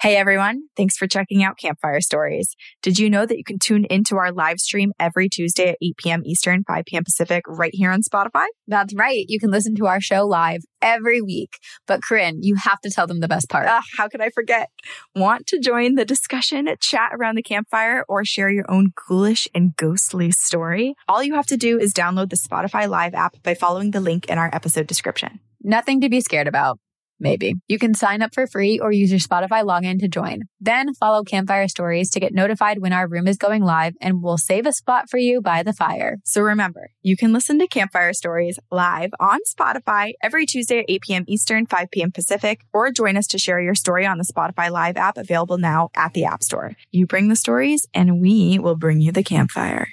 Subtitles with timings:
[0.00, 2.54] Hey everyone, thanks for checking out Campfire Stories.
[2.82, 5.96] Did you know that you can tune into our live stream every Tuesday at 8
[5.96, 6.22] p.m.
[6.24, 7.02] Eastern, 5 p.m.
[7.02, 8.46] Pacific, right here on Spotify?
[8.68, 9.24] That's right.
[9.26, 11.58] You can listen to our show live every week.
[11.88, 13.66] But Corinne, you have to tell them the best part.
[13.66, 14.70] Uh, how could I forget?
[15.16, 19.74] Want to join the discussion, chat around the campfire, or share your own ghoulish and
[19.74, 20.94] ghostly story?
[21.08, 24.26] All you have to do is download the Spotify Live app by following the link
[24.26, 25.40] in our episode description.
[25.60, 26.78] Nothing to be scared about.
[27.20, 27.54] Maybe.
[27.66, 30.42] You can sign up for free or use your Spotify login to join.
[30.60, 34.38] Then follow Campfire Stories to get notified when our room is going live and we'll
[34.38, 36.18] save a spot for you by the fire.
[36.24, 41.02] So remember, you can listen to Campfire Stories live on Spotify every Tuesday at 8
[41.02, 41.24] p.m.
[41.26, 42.12] Eastern, 5 p.m.
[42.12, 45.90] Pacific, or join us to share your story on the Spotify Live app available now
[45.96, 46.72] at the App Store.
[46.90, 49.88] You bring the stories and we will bring you the campfire.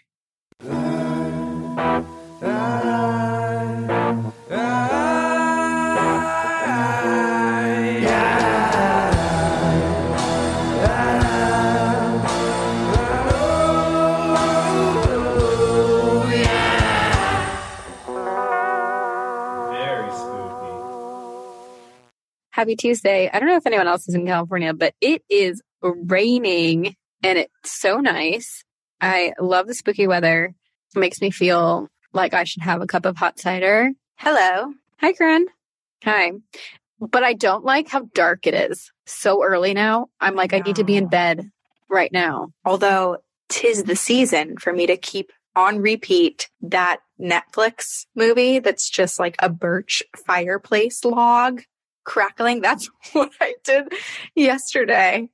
[22.55, 23.29] Happy Tuesday.
[23.29, 27.51] I don't know if anyone else is in California, but it is raining and it's
[27.69, 28.63] so nice.
[29.01, 30.55] I love the spooky weather.
[30.95, 33.91] It makes me feel like I should have a cup of hot cider.
[34.15, 34.73] Hello.
[35.01, 35.47] Hi, Corinne.
[36.05, 36.31] Hi.
[37.01, 40.07] But I don't like how dark it is so early now.
[40.21, 41.51] I'm like, I need to be in bed
[41.89, 42.53] right now.
[42.63, 43.17] Although
[43.49, 49.35] tis the season for me to keep on repeat that Netflix movie that's just like
[49.39, 51.61] a birch fireplace log
[52.05, 52.61] crackling.
[52.61, 53.91] That's what I did
[54.35, 55.29] yesterday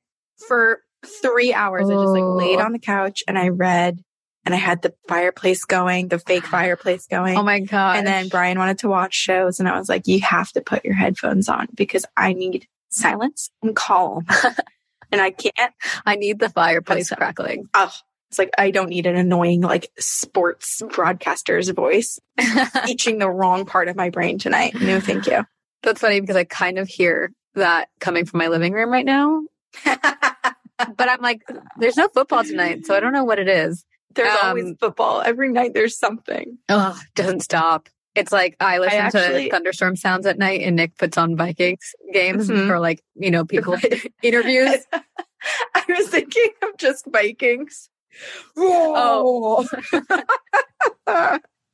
[0.48, 0.80] for
[1.22, 1.88] three hours.
[1.88, 2.64] I just like laid Oh.
[2.64, 4.00] on the couch and I read
[4.44, 7.36] and I had the fireplace going, the fake fireplace going.
[7.36, 7.96] Oh my God.
[7.98, 10.84] And then Brian wanted to watch shows, and I was like, you have to put
[10.84, 14.26] your headphones on because I need silence and calm.
[15.12, 15.72] and I can't.
[16.04, 17.68] I need the fireplace That's- crackling.
[17.74, 17.92] Oh,
[18.30, 22.18] it's like, I don't need an annoying, like, sports broadcaster's voice
[22.86, 24.74] teaching the wrong part of my brain tonight.
[24.74, 25.44] No, thank you.
[25.82, 29.42] That's funny because I kind of hear that coming from my living room right now.
[30.96, 31.42] But I'm like,
[31.78, 33.84] there's no football tonight, so I don't know what it is.
[34.16, 35.22] There's Um, always football.
[35.24, 36.58] Every night there's something.
[36.68, 37.88] Ugh, doesn't stop.
[38.16, 41.94] It's like I listen actually- to thunderstorm sounds at night, and Nick puts on Vikings
[42.12, 42.66] games Mhm.
[42.66, 43.76] for like you know people
[44.22, 44.84] interviews.
[45.74, 47.88] I was thinking of just Vikings.
[48.56, 49.64] Oh.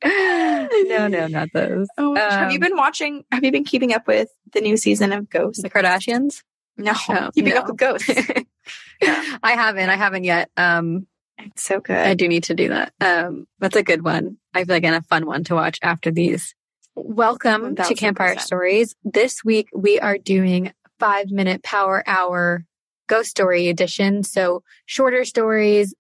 [0.04, 1.88] No, no, not those.
[1.98, 2.32] Oh, gosh.
[2.32, 3.24] have you Um, been watching?
[3.32, 5.62] Have you been keeping up with the new season of Ghost?
[5.62, 6.42] The Kardashians.
[6.76, 7.60] No, Oh, keeping no.
[7.60, 8.08] up with Ghosts.
[9.02, 9.90] I haven't.
[9.90, 10.50] I haven't yet.
[10.56, 11.06] Um,
[11.38, 11.96] It's so good.
[11.96, 12.92] I do need to do that.
[13.00, 14.38] Um, that's a good one.
[14.54, 16.54] I feel like and a fun one to watch after these.
[16.94, 18.94] Welcome to Campfire Stories.
[19.04, 22.64] This week we are doing five minute power hour
[23.08, 24.22] ghost story edition.
[24.24, 25.94] So shorter stories,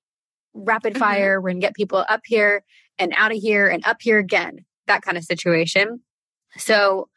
[0.54, 0.98] rapid Mhm.
[0.98, 1.40] fire.
[1.40, 2.64] We're gonna get people up here
[2.98, 4.64] and out of here and up here again.
[4.86, 6.00] That kind of situation.
[6.56, 7.08] So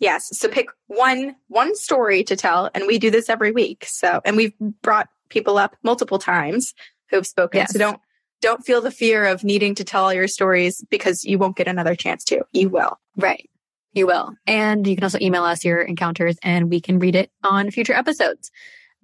[0.00, 0.30] Yes.
[0.32, 3.84] So pick one one story to tell, and we do this every week.
[3.86, 6.72] So, and we've brought people up multiple times
[7.10, 7.58] who have spoken.
[7.58, 7.74] Yes.
[7.74, 8.00] So don't
[8.40, 11.68] don't feel the fear of needing to tell all your stories because you won't get
[11.68, 12.42] another chance to.
[12.52, 12.98] You will.
[13.14, 13.48] Right.
[13.92, 14.32] You will.
[14.46, 17.92] And you can also email us your encounters and we can read it on future
[17.92, 18.50] episodes.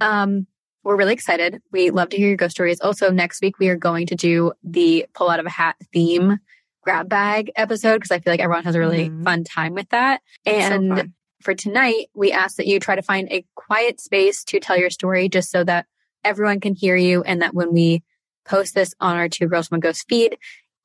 [0.00, 0.46] Um,
[0.86, 1.60] we're really excited.
[1.72, 2.80] We love to hear your ghost stories.
[2.80, 6.38] Also, next week we are going to do the pull out of a hat theme
[6.84, 9.24] grab bag episode because I feel like everyone has a really Mhm.
[9.24, 10.22] fun time with that.
[10.44, 14.44] It's so And for tonight, we ask that you try to find a quiet space
[14.44, 15.86] to tell your story just so that
[16.22, 18.04] everyone can hear you and that when we
[18.44, 20.38] post this on our Two Girls One Ghost feed,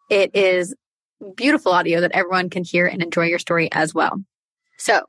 [0.10, 0.74] it is
[1.36, 4.24] beautiful audio that everyone can hear and enjoy your story as well.
[4.80, 5.06] So,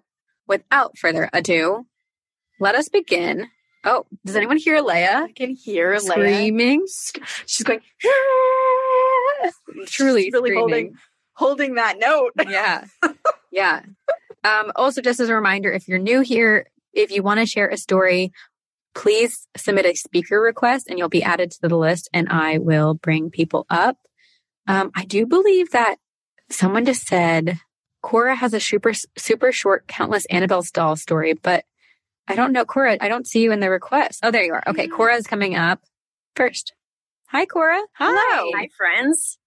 [0.47, 1.87] without further ado,
[2.61, 3.49] let us begin.
[3.84, 6.00] Oh, does anyone hear Leia I can hear Leia.
[6.00, 6.87] screaming?
[7.47, 7.81] She's going.
[9.87, 10.59] Truly She's really screaming.
[10.59, 10.97] holding
[11.34, 12.32] holding that note.
[12.48, 12.84] yeah.
[13.50, 13.82] Yeah.
[14.44, 17.69] Um, also, just as a reminder, if you're new here, if you want to share
[17.69, 18.32] a story,
[18.94, 22.94] please submit a speaker request and you'll be added to the list and I will
[22.94, 23.96] bring people up.
[24.69, 25.96] Um, I do believe that
[26.50, 27.58] someone just said
[28.02, 31.64] Cora has a super, super short Countless Annabelle's doll story, but
[32.29, 32.65] I don't know.
[32.65, 34.21] Cora, I don't see you in the request.
[34.23, 34.63] Oh, there you are.
[34.67, 34.89] Okay.
[34.89, 35.81] Cora is coming up
[36.37, 36.73] first.
[37.29, 37.81] Hi, Cora.
[37.95, 38.51] Hi.
[38.55, 39.39] Hi, friends.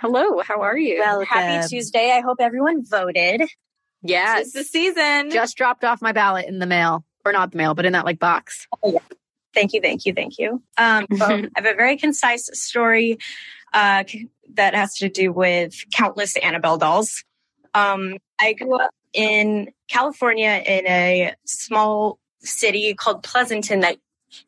[0.00, 0.40] Hello.
[0.40, 1.00] How are you?
[1.00, 2.12] Well, happy Tuesday.
[2.12, 3.42] I hope everyone voted.
[4.02, 4.46] yes.
[4.46, 5.30] It's the season.
[5.30, 8.06] just dropped off my ballot in the mail or not the mail but in that
[8.06, 8.66] like box
[9.52, 10.62] Thank you, thank you, thank you.
[10.78, 13.18] Um, well, I have a very concise story
[13.72, 14.04] uh,
[14.54, 17.24] that has to do with countless Annabelle dolls.
[17.74, 23.96] Um, I grew up in California in a small city called Pleasanton that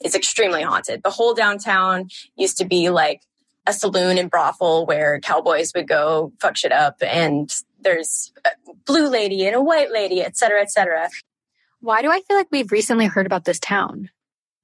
[0.05, 1.03] is extremely haunted.
[1.03, 3.23] The whole downtown used to be like
[3.67, 8.51] a saloon and brothel where cowboys would go fuck shit up and there's a
[8.87, 11.09] blue lady and a white lady, et cetera, et cetera.
[11.81, 14.11] Why do I feel like we've recently heard about this town?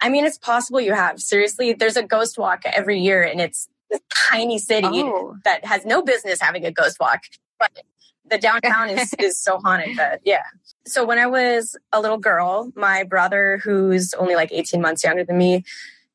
[0.01, 1.21] I mean, it's possible you have.
[1.21, 5.37] Seriously, there's a ghost walk every year and it's a tiny city Oh.
[5.45, 7.23] that has no business having a ghost walk.
[7.59, 7.83] But
[8.31, 10.43] the downtown is, is so haunted that, yeah.
[10.87, 15.25] So when I was a little girl, my brother, who's only like 18 months younger
[15.25, 15.65] than me,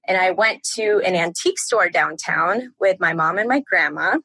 [0.07, 4.17] and I went to an antique store downtown with my mom and my grandma.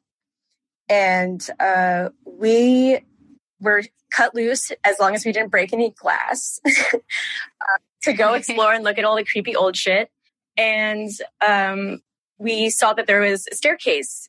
[0.88, 3.00] And uh, we
[3.61, 6.99] were cut loose as long as we didn't break any glass uh,
[8.02, 10.11] to go explore and look at all the creepy old shit.
[10.56, 11.11] And
[11.46, 12.00] um,
[12.38, 14.29] we saw that there was a staircase.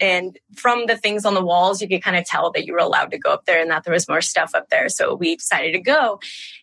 [0.00, 2.78] And from the things on the walls, you could kind of tell that you were
[2.78, 4.88] allowed to go up there and that there was more stuff up there.
[4.88, 6.20] So we decided to go.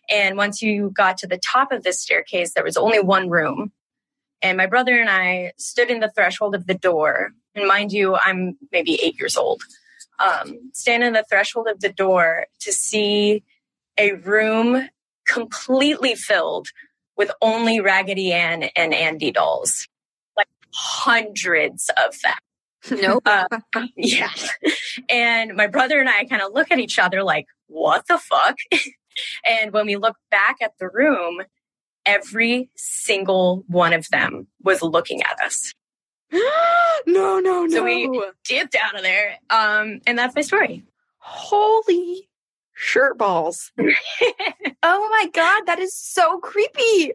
[0.08, 3.72] And once you got to the top of this staircase, there was only one room.
[4.42, 7.32] And my brother and I stood in the threshold of the door.
[7.54, 9.62] And mind you, I'm maybe eight years old.
[10.18, 13.44] Um, stand in the threshold of the door to see
[13.98, 14.88] a room
[15.26, 16.68] completely filled
[17.16, 19.88] with only Raggedy Ann and Andy dolls,
[20.36, 22.34] like hundreds of them.
[22.90, 23.22] Nope.
[23.26, 23.46] Uh,
[23.96, 24.30] yeah.
[25.08, 28.56] And my brother and I kind of look at each other like, what the fuck?
[29.44, 31.42] and when we look back at the room,
[32.06, 35.72] every single one of them was looking at us.
[36.32, 36.40] no,
[37.06, 37.68] no, no.
[37.68, 39.38] So we- Dipped out of there.
[39.50, 40.84] Um, and that's my story.
[41.18, 42.28] Holy
[42.74, 43.72] shirt balls.
[44.82, 47.12] oh my god, that is so creepy.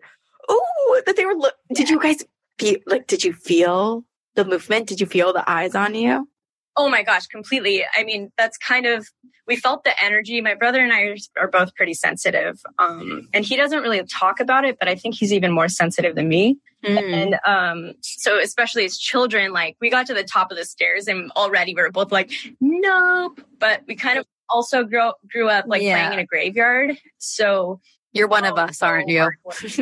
[0.50, 2.18] Oh, that they were look did you guys
[2.60, 4.04] feel like did you feel
[4.36, 4.88] the movement?
[4.88, 6.28] Did you feel the eyes on you?
[6.76, 7.84] Oh my gosh, completely.
[7.96, 9.08] I mean, that's kind of
[9.46, 10.40] we felt the energy.
[10.42, 12.62] My brother and I are, both pretty sensitive.
[12.80, 16.16] Um, and he doesn't really talk about it, but I think he's even more sensitive
[16.16, 16.58] than me.
[16.84, 17.14] Mm.
[17.14, 21.08] And um, so, especially as children, like we got to the top of the stairs
[21.08, 22.32] and already we were both like,
[22.62, 23.42] nope.
[23.60, 25.96] But we kind of also grew, grew up like Yeah.
[25.98, 26.98] playing in a graveyard.
[27.18, 27.82] So
[28.14, 29.30] You're one of Oh, us, aren't you?
[29.52, 29.80] it's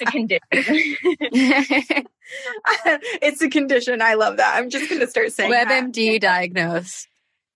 [0.00, 0.40] a condition.
[3.22, 4.02] it's a condition.
[4.02, 4.56] I love that.
[4.56, 5.68] I'm just going to start saying that.
[5.68, 7.06] WebMD diagnosed.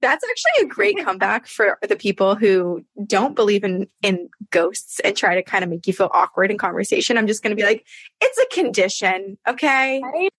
[0.00, 5.16] That's actually a great comeback for the people who don't believe in in ghosts and
[5.16, 7.16] try to kind of make you feel awkward in conversation.
[7.16, 7.86] I'm just going to be like,
[8.20, 10.00] it's a condition, okay?
[10.02, 10.30] Right?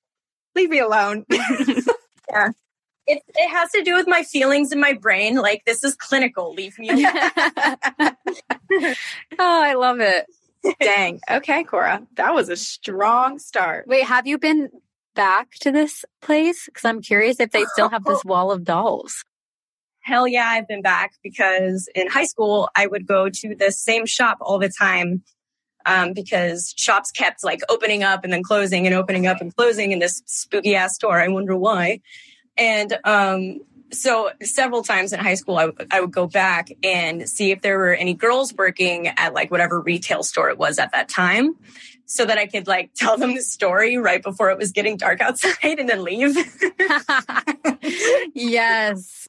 [0.56, 1.26] Leave me alone.
[3.08, 5.36] It, it has to do with my feelings in my brain.
[5.36, 6.54] Like, this is clinical.
[6.54, 7.06] Leave me alone.
[9.40, 10.26] oh, I love it.
[10.80, 11.20] Dang.
[11.30, 13.88] Okay, Cora, that was a strong start.
[13.88, 14.70] Wait, have you been
[15.14, 16.66] back to this place?
[16.66, 19.24] Because I'm curious if they still have this wall of dolls.
[20.02, 24.06] Hell yeah, I've been back because in high school, I would go to the same
[24.06, 25.24] shop all the time
[25.86, 29.92] um, because shops kept like opening up and then closing and opening up and closing
[29.92, 31.20] in this spooky ass store.
[31.20, 32.02] I wonder why.
[32.58, 33.62] And um,
[33.92, 37.62] so several times in high school, I, w- I would go back and see if
[37.62, 41.56] there were any girls working at like whatever retail store it was at that time.
[42.08, 45.22] So that I could like tell them the story right before it was getting dark
[45.22, 46.36] outside and then leave.
[48.36, 49.28] yes.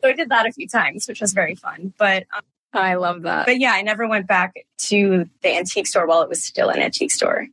[0.00, 1.92] so I did that a few times, which was very fun.
[1.98, 2.42] But um,
[2.72, 3.46] I love that.
[3.46, 6.78] but yeah, I never went back to the antique store while it was still an
[6.78, 7.46] antique store.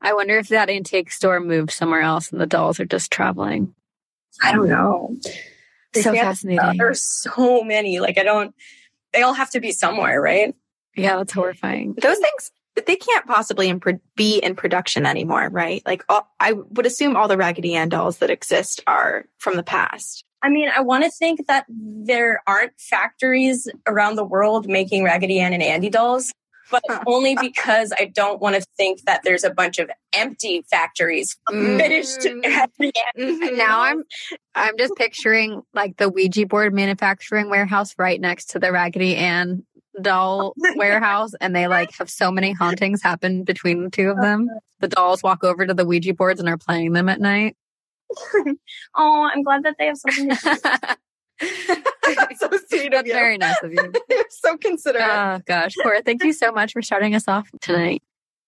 [0.00, 3.74] I wonder if that antique store moved somewhere else and the dolls are just traveling.
[4.42, 5.16] I don't know.
[5.94, 6.76] So Yeah, fascinating.
[6.78, 8.00] There's so many.
[8.00, 8.54] Like I don't.
[9.12, 10.54] They all have to be somewhere, right?
[10.96, 11.94] Yeah, that's horrifying.
[11.94, 12.50] Those things
[12.86, 15.82] they can't possibly in pro- be in production anymore, right?
[15.86, 19.62] Like all, I would assume all the Raggedy Ann dolls that exist are from the
[19.62, 20.24] past.
[20.42, 25.40] I mean, I want to think that there aren't factories around the world making Raggedy
[25.40, 26.32] Ann and Andy dolls,
[26.70, 31.36] but only because I don't want to think that there's a bunch of empty factories
[31.50, 31.78] Mm.
[31.78, 33.56] finished Ann.
[33.56, 34.02] Now I'm
[34.54, 39.64] I'm just picturing like the Ouija board manufacturing warehouse right next to the Raggedy Ann
[40.00, 44.48] doll warehouse and they like have so many hauntings happen between the two of them.
[44.80, 47.56] The dolls walk over to the Ouija boards and are playing them at night.
[48.96, 50.30] Oh, I'm glad that they have something.
[51.40, 53.12] So sweet of you.
[53.12, 53.92] very nice of you.
[54.10, 55.02] You're so considerate.
[55.08, 55.74] Oh gosh.
[55.82, 58.02] Cora, thank you so much for starting us off tonight.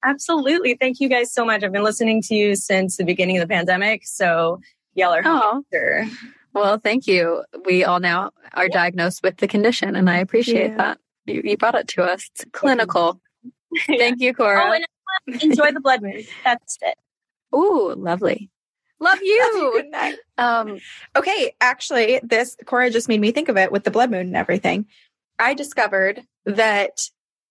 [0.04, 0.74] Absolutely.
[0.74, 1.64] Thank you guys so much.
[1.64, 4.06] I've been listening to you since the beginning of the pandemic.
[4.06, 4.60] So
[4.94, 5.64] y'all are Oh,
[6.52, 7.42] well, thank you.
[7.64, 10.76] We all now are diagnosed with the condition and I appreciate Yeah.
[10.76, 10.98] that.
[11.26, 12.30] You, you brought it to us.
[12.34, 13.20] It's clinical.
[13.86, 14.62] Thank you, Cora.
[14.64, 14.84] Oh, and
[15.34, 16.22] uh, enjoy the blood moon.
[16.44, 16.96] That's it.
[17.54, 18.48] Ooh, lovely.
[19.00, 19.70] Love you.
[19.74, 20.16] Good night.
[20.38, 20.78] um,
[21.16, 24.36] Okay, actually, this Cora just made me think of it with the blood moon and
[24.36, 24.86] everything.
[25.38, 27.00] I discovered that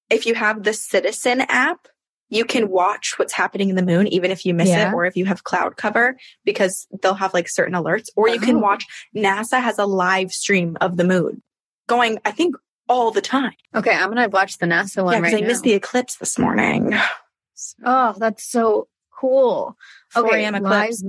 [0.09, 1.87] if you have the Citizen app,
[2.29, 4.89] you can watch what's happening in the moon, even if you miss Yeah.
[4.89, 8.07] it or if you have cloud cover, because they'll have like certain alerts.
[8.15, 8.59] Or you can Oh.
[8.59, 8.85] watch
[9.15, 11.43] NASA has a live stream of the moon
[11.87, 12.55] going, I think,
[12.89, 13.53] all the time.
[13.75, 16.93] Okay, I'm gonna watch the NASA one yeah, right I missed the eclipse this morning.
[17.85, 18.87] oh, that's so
[19.19, 19.75] cool.
[20.11, 20.55] 4 Okay, a.m.
[20.55, 21.03] eclipse.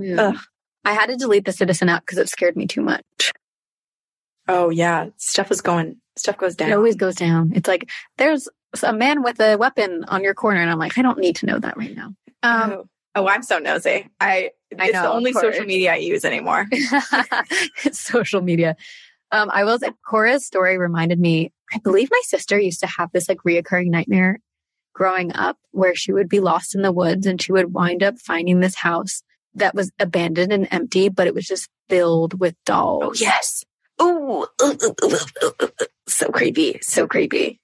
[0.85, 3.03] I had to delete the Citizen app because it scared me too much.
[4.47, 5.97] Oh yeah, stuff is going.
[6.15, 6.69] Stuff goes down.
[6.69, 7.51] It always goes down.
[7.53, 8.47] It's like there's
[8.81, 11.45] a man with a weapon on your corner, and I'm like, I don't need to
[11.45, 12.13] know that right now.
[12.43, 12.89] Um, oh.
[13.15, 14.09] oh, I'm so nosy.
[14.19, 16.65] I, I it's know, the only social media I use anymore.
[16.71, 18.77] it's social media.
[19.31, 23.11] Um, I will say Cora's story reminded me, I believe my sister used to have
[23.11, 24.39] this like reoccurring nightmare
[24.97, 28.17] growing up where she would be lost in the woods and she would wind up
[28.17, 29.21] finding this house
[29.53, 33.03] that was abandoned and empty, but it was just filled with dolls.
[33.05, 33.63] Oh yes.
[34.01, 34.47] Ooh,
[36.07, 36.79] so creepy.
[36.81, 37.59] So creepy.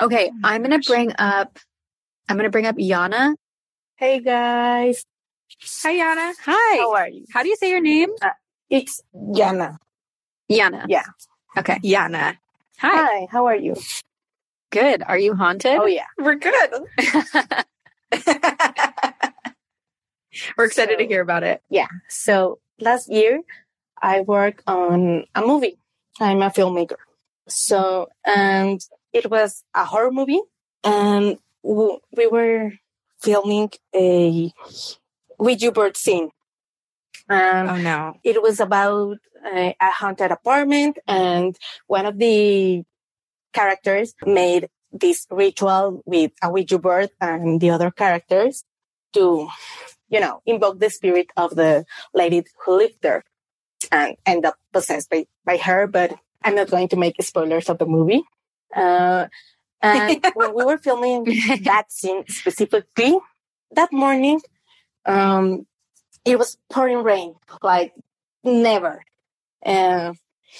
[0.00, 1.56] Okay, Oh I'm gonna bring up
[2.28, 3.34] I'm gonna bring up Yana.
[3.94, 5.04] Hey guys,
[5.84, 6.32] Hi, Yana.
[6.44, 6.76] Hi.
[6.78, 7.24] how are you?
[7.32, 8.08] How do you say your name?
[8.20, 8.30] Uh,
[8.68, 9.76] it's Yana.
[10.50, 10.86] Yana.
[10.88, 11.04] Yeah.
[11.56, 11.78] Okay.
[11.84, 12.38] Yana.
[12.78, 12.88] Hi.
[13.20, 13.76] Hi, how are you?
[14.72, 15.02] Good.
[15.06, 15.76] Are you haunted?
[15.78, 16.06] Oh yeah.
[16.18, 16.70] We're good.
[20.56, 21.62] We're excited to hear about it.
[21.68, 21.88] Yeah.
[22.08, 23.42] So last year
[24.00, 25.78] I worked on a movie.
[26.20, 26.96] I'm a filmmaker.
[27.48, 28.80] So, and
[29.12, 30.40] it was a horror movie
[30.84, 32.72] and we were
[33.20, 34.50] filming a
[35.38, 36.30] Ouija board scene.
[37.28, 38.14] Um, Oh no.
[38.24, 39.18] it was about
[39.54, 42.84] a, a haunted apartment and one of the
[43.52, 48.64] characters made this ritual with a Ouija board and the other characters
[49.14, 49.48] to,
[50.08, 53.24] you know, invoke the spirit of the lady who lived there
[53.90, 55.86] and end up possessed by, by her.
[55.86, 58.22] But I'm not going to make spoilers of the movie.
[58.74, 59.26] Uh,
[59.80, 61.24] and when we were filming
[61.64, 63.18] that scene specifically,
[63.72, 64.40] that morning,
[65.06, 65.66] um,
[66.24, 67.92] it was pouring rain, like
[68.44, 69.02] never.
[69.62, 70.16] And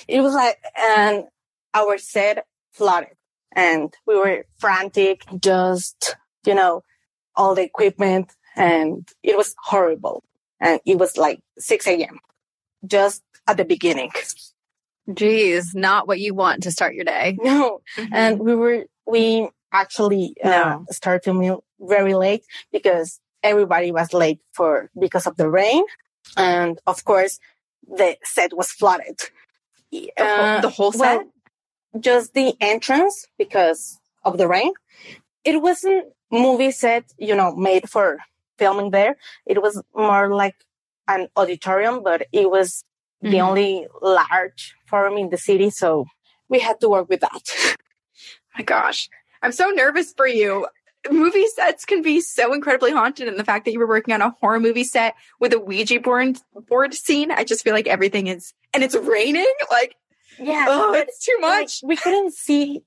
[0.09, 1.25] it was like, and
[1.75, 3.17] our set flooded
[3.55, 6.83] and we were frantic, just, you know,
[7.37, 10.23] all the equipment and it was horrible.
[10.61, 12.19] And it was like 6 a.m.
[12.87, 14.11] just at the beginning.
[15.13, 17.37] Geez, not what you want to start your day.
[17.41, 18.15] No, Mm-hmm.
[18.15, 20.87] and we were we actually uh, No.
[20.91, 25.83] started filming very late because everybody was late for because of the rain
[26.37, 27.41] and of course
[27.89, 29.19] the set was flooded
[29.91, 31.01] the, whole, Uh, the whole set.
[31.19, 31.32] well,
[32.01, 34.73] just the entrance because of the rain
[35.45, 38.19] it wasn't movie set you know made for
[38.59, 40.55] filming there it was more like
[41.09, 42.85] an auditorium but it was
[43.21, 43.49] the Mhm.
[43.49, 46.07] only large forum in the city so
[46.49, 47.77] we had to work with that
[48.57, 49.09] my gosh.
[49.43, 50.67] I'm so nervous for you.
[51.11, 54.23] Movie sets can be so incredibly haunted, and the fact that you were working on
[54.23, 58.29] a horror movie set with a Ouija board board scene, I just feel like everything
[58.29, 59.53] is, and it's raining.
[59.69, 59.97] Like,
[60.39, 61.81] yeah oh, it's too like, much.
[61.83, 62.83] we couldn't see,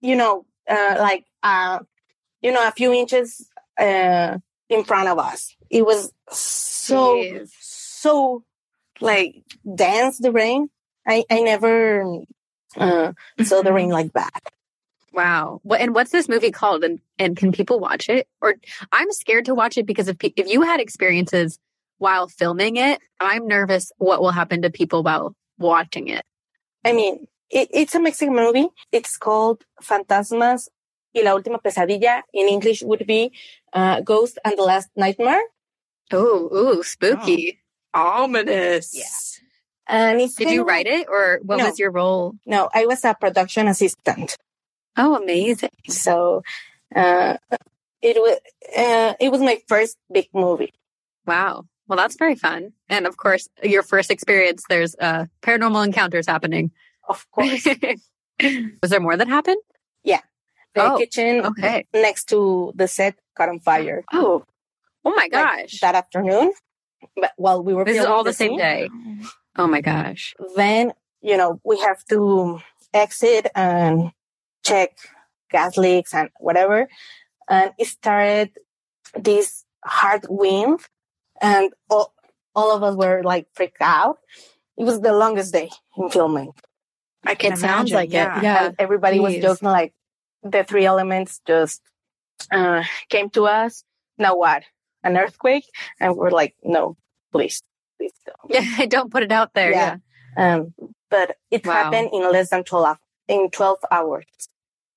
[0.00, 1.80] you know, uh, like, uh,
[2.42, 4.38] you know, a few inches, uh,
[4.68, 5.54] in front of us.
[5.70, 7.50] It was so, Jeez.
[7.60, 8.44] so
[9.00, 9.42] like
[9.74, 10.70] dense, the rain.
[11.06, 12.22] I, I never,
[12.76, 13.12] uh,
[13.42, 14.42] saw the rain like that.
[15.14, 15.60] Wow.
[15.62, 16.82] What and what's this movie called?
[16.82, 18.26] And and can people watch it?
[18.40, 18.56] Or
[18.92, 21.58] I'm scared to watch it because if if you had experiences
[21.98, 26.24] while filming it, I'm nervous what will happen to people while watching it.
[26.84, 28.68] I mean, it, it's a Mexican movie.
[28.92, 30.68] It's called Fantasmas
[31.14, 32.22] y la última pesadilla.
[32.32, 33.32] In English would be,
[33.72, 35.42] uh, Ghost and the Last Nightmare.
[36.12, 37.60] Oh, ooh, spooky.
[37.94, 38.94] Ominous.
[38.94, 39.04] Yeah.
[39.86, 41.66] And it's Did you of write it or what No.
[41.66, 42.34] was your role?
[42.46, 44.36] No, I was a production assistant.
[44.96, 45.70] Oh, amazing.
[45.88, 46.42] So
[46.94, 47.36] uh,
[48.00, 48.38] it was
[48.76, 50.72] uh, it was my first big movie.
[51.26, 51.66] Wow.
[51.88, 52.72] Well, that's very fun.
[52.88, 56.70] And of course, your first experience, there's uh, paranormal encounters happening.
[57.08, 57.66] Of course,
[58.82, 59.60] Was there more that happened?
[60.02, 60.20] Yeah.
[60.74, 61.86] The Oh, kitchen Okay.
[61.94, 64.44] next to the set caught on fire Oh,
[65.04, 65.80] oh my like, gosh.
[65.80, 66.52] that afternoon.
[67.16, 68.88] But while we were this is all the same scene, day.
[69.56, 70.34] Oh my gosh.
[70.56, 72.60] Then you know we have to
[72.92, 74.10] exit and
[74.64, 74.96] check
[75.50, 76.88] gas leaks and whatever.
[77.48, 78.50] And it started
[79.14, 80.80] this hard wind,
[81.44, 82.12] and all,
[82.54, 84.18] all of us were like freaked out.
[84.76, 86.52] It was the longest day in filming.
[87.24, 88.12] I can It sounds imagine, like it.
[88.12, 88.42] yeah.
[88.42, 88.64] Yeah.
[88.66, 89.42] and everybody was Jeez.
[89.42, 89.92] joking like
[90.42, 91.80] the three elements just
[92.50, 93.84] uh, came to us.
[94.18, 94.62] Now what?
[95.02, 95.64] An earthquake?
[96.00, 96.96] And we're like, no,
[97.32, 97.62] please,
[97.98, 98.50] please don't.
[98.78, 99.70] Yeah, don't put it out there.
[99.70, 99.96] Yeah.
[100.36, 100.54] Yeah.
[100.56, 100.74] Um,
[101.10, 101.72] but it Wow.
[101.74, 102.96] happened in less than 12,
[103.28, 104.26] in 12 hours.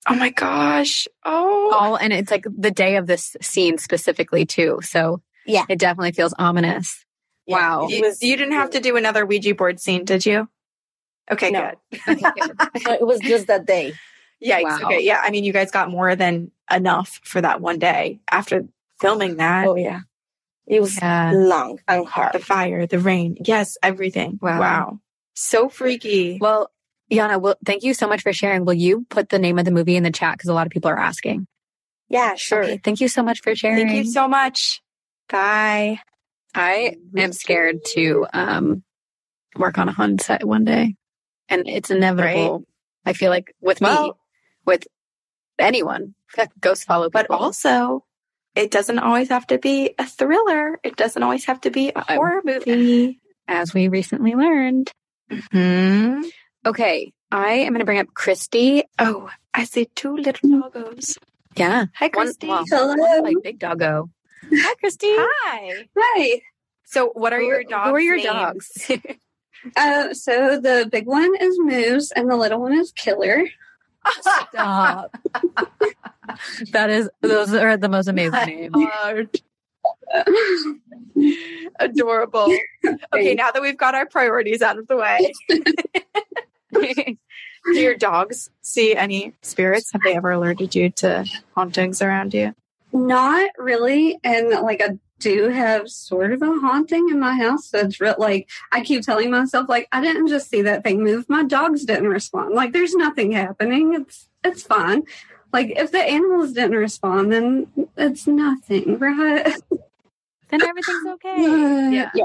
[0.10, 1.08] Oh my gosh.
[1.25, 1.72] Oh.
[1.77, 4.80] All and it's like the day of this scene specifically too.
[4.82, 5.66] So Yeah.
[5.70, 7.04] it definitely feels ominous.
[7.46, 7.88] Yeah, Wow.
[7.88, 10.48] it You, was- you didn't have to do another Ouija board scene, did you?
[11.32, 11.72] Okay, No.
[11.92, 12.00] good.
[12.75, 13.94] it was just that day.
[14.39, 14.62] Yeah.
[14.62, 14.80] Wow.
[14.84, 15.01] Okay.
[15.01, 15.20] Yeah.
[15.24, 18.66] I mean, you guys got more than enough for that one day after
[19.01, 19.68] filming that.
[19.68, 20.01] Oh yeah,
[20.68, 21.32] it was Yeah.
[21.34, 22.34] long and hard.
[22.34, 23.38] The fire, the rain.
[23.44, 24.39] Yes, everything.
[24.42, 24.60] Wow.
[24.60, 25.00] Wow.
[25.34, 26.38] So freaky.
[26.39, 26.72] Well,
[27.12, 28.66] Yana, well, thank you so much for sharing.
[28.66, 30.34] Will you put the name of the movie in the chat?
[30.38, 31.48] Because a lot of people are asking.
[32.10, 32.63] Yeah, sure.
[32.63, 33.88] Okay, thank you so much for sharing.
[33.88, 34.82] Thank you so much.
[35.29, 36.00] Bye.
[36.55, 38.84] I am scared to um,
[39.55, 40.96] work on a Hun set one day,
[41.50, 42.63] and it's inevitable.
[43.05, 44.12] I feel like with me,
[44.65, 44.88] with
[45.60, 47.10] anyone, I feel like ghosts follow.
[47.10, 48.05] But also,
[48.55, 50.79] it doesn't always have to be a thriller.
[50.84, 53.19] It doesn't always have to be a I- horror movie.
[53.48, 54.91] as we recently learned.
[55.51, 56.22] Hmm.
[56.65, 58.84] Okay, I am going to bring up Christy.
[59.00, 61.17] Oh, I see two little doggos.
[61.55, 62.48] Yeah, Hi, one, Christy.
[62.48, 62.96] well, Hello.
[62.96, 64.10] one's like big doggo.
[64.54, 65.08] Hi, Christy.
[65.10, 65.86] Hi.
[65.98, 66.42] Hi.
[66.86, 67.89] So, what are your dogs?
[67.89, 68.27] Who are your names?
[68.27, 68.92] dogs?
[69.75, 73.44] Uh, so the big one is Moose and the little one is Killer.
[74.22, 75.18] Stop.
[76.72, 79.27] that is, those are the most amazing names.
[81.80, 82.56] Adorable.
[83.13, 85.34] Okay, now that we've got our priorities out of the way,
[86.72, 87.18] do
[87.74, 89.92] your dogs see any spirits?
[89.92, 91.25] Have they ever alerted you to
[91.56, 92.54] hauntings around you?
[92.94, 97.70] Not really, and like I do have sort of a haunting in my house.
[97.70, 98.15] So it's real.
[98.17, 101.27] Like I keep telling myself, like I didn't just see that thing move.
[101.29, 102.53] My dogs didn't respond.
[102.53, 103.94] Like there's nothing happening.
[103.94, 105.03] It's it's fine.
[105.53, 107.67] Like if the animals didn't respond, then
[107.98, 109.53] it's nothing, right?
[110.50, 111.91] then everything's okay.
[111.91, 112.12] yeah.
[112.13, 112.24] yeah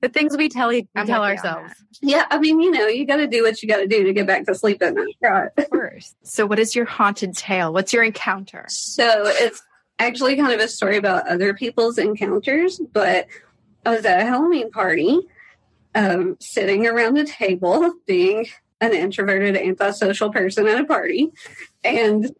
[0.00, 1.74] The things we tell, we I'm tell with you on ourselves.
[2.00, 4.12] Yeah, I mean, you know, you got to do what you got to do to
[4.12, 5.50] get back to sleep at night, right?
[5.56, 6.14] Of course.
[6.22, 7.72] So, what is your haunted tale?
[7.72, 8.64] What's your encounter?
[8.68, 9.62] So it's
[9.98, 13.26] actually kind of a story about other people's encounters, but
[13.86, 15.20] I was at a Halloween party,
[15.94, 18.46] um, sitting around a table, being
[18.80, 21.30] an introverted, antisocial person at a party.
[21.82, 22.34] And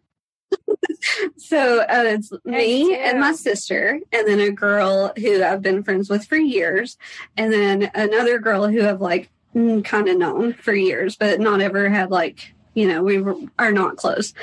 [1.37, 6.09] so uh, it's me and my sister, and then a girl who I've been friends
[6.09, 6.97] with for years,
[7.37, 11.89] and then another girl who I've like kind of known for years, but not ever
[11.89, 14.33] had like, you know, we were, are not close.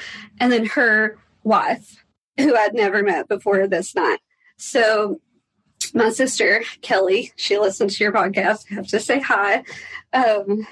[0.40, 2.01] And then her wife,
[2.38, 4.20] who I'd never met before this night.
[4.56, 5.20] So
[5.94, 8.64] my sister, Kelly, she listens to your podcast.
[8.70, 9.64] I have to say hi.
[10.12, 10.66] Um,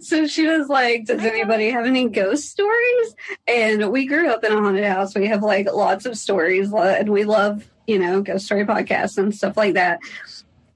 [0.00, 3.14] so she was like, Does anybody have any ghost stories?
[3.46, 5.14] And we grew up in a haunted house.
[5.14, 9.34] We have like lots of stories and we love, you know, ghost story podcasts and
[9.34, 10.00] stuff like that.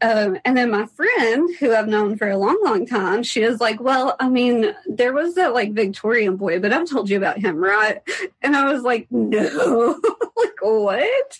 [0.03, 3.61] Um, and then my friend, who I've known for a long, long time, she was
[3.61, 7.39] like, Well, I mean, there was that like Victorian boy, but I've told you about
[7.39, 8.03] him, right?
[8.43, 10.01] And I was like, No,
[10.37, 11.39] like what?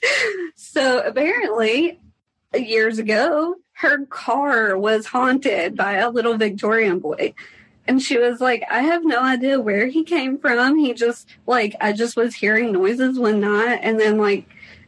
[0.55, 2.01] So apparently,
[2.55, 7.35] years ago, her car was haunted by a little Victorian boy.
[7.87, 10.79] And she was like, I have no idea where he came from.
[10.79, 13.81] He just, like, I just was hearing noises one night.
[13.83, 14.47] And then, like,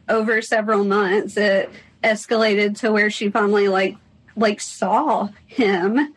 [0.09, 1.69] over several months, it
[2.03, 3.97] escalated to where she finally, like,
[4.35, 6.13] like saw him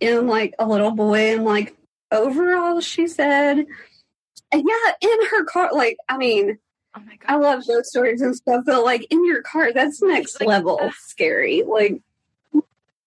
[0.00, 1.76] in like a little boy and like
[2.12, 3.66] overall she said and
[4.52, 6.56] yeah in her car like i mean
[6.96, 10.40] Oh my I love those stories and stuff, but like in your car, that's next
[10.40, 11.62] Like, level uh, scary.
[11.62, 12.00] Like,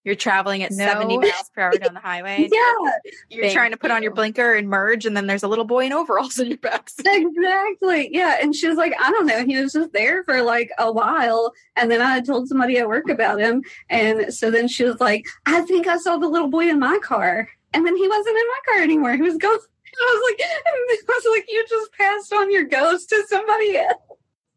[0.03, 0.85] You're traveling at No.
[0.85, 2.49] 70 miles per hour down the highway.
[2.51, 2.91] yeah,
[3.29, 5.65] You're Thank trying to put on your blinker and merge, and then there's a little
[5.65, 6.89] boy in overalls in your back.
[7.05, 8.09] exactly.
[8.11, 8.37] Yeah.
[8.41, 9.45] And she was like, I don't know.
[9.45, 11.53] He was just there for like a while.
[11.75, 13.63] And then I told somebody at work about him.
[13.89, 16.97] And so then she was like, I think I saw the little boy in my
[16.99, 17.47] car.
[17.73, 19.15] And then he wasn't in my car anymore.
[19.15, 19.51] He was gone.
[20.01, 23.95] I was like, I was like, you just passed on your ghost to somebody else.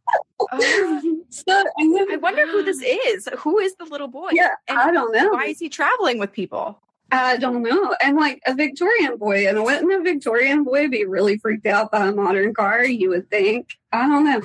[1.31, 3.29] So, and then, I wonder who this is.
[3.39, 4.29] Who is the little boy?
[4.33, 5.31] Yeah, And I don't know.
[5.31, 6.81] Why is he traveling with people?
[7.11, 7.95] I don't know.
[8.01, 12.07] And like a Victorian boy, and wouldn't a Victorian boy be really freaked out by
[12.07, 12.85] a modern car?
[12.85, 13.77] You would think.
[13.93, 14.43] I don't know.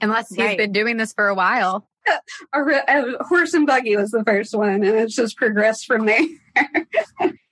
[0.00, 0.56] Unless he's Right.
[0.58, 1.88] been doing this for a while.
[2.54, 6.24] A, a horse and buggy was the first one, and it's just progressed from there.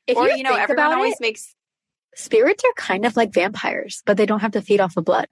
[0.07, 1.55] If or, you, you know, everyone always it, makes,
[2.15, 5.27] spirits are kind of like vampires, but they don't have to feed off of blood.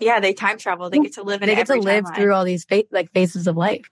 [0.00, 0.90] Yeah, they time travel.
[0.90, 2.14] They get to live in They get to live timeline.
[2.16, 3.88] through all these fa- like phases of life.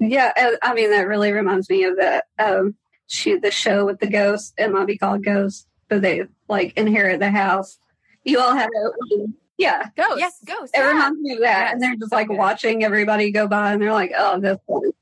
[0.00, 2.76] Yeah, I mean that really reminds me of the um,
[3.08, 4.54] shoot the show with the ghost.
[4.56, 7.78] It might be called Ghost, but they like inherit the house.
[8.24, 9.26] You all have a
[9.58, 9.88] Yeah.
[9.96, 10.18] Ghosts.
[10.18, 10.70] Yes, ghosts.
[10.72, 10.88] It yeah.
[10.92, 11.58] reminds me of that.
[11.64, 12.38] Yes, and they're just so like good.
[12.38, 14.92] watching everybody go by and they're like, oh, this one.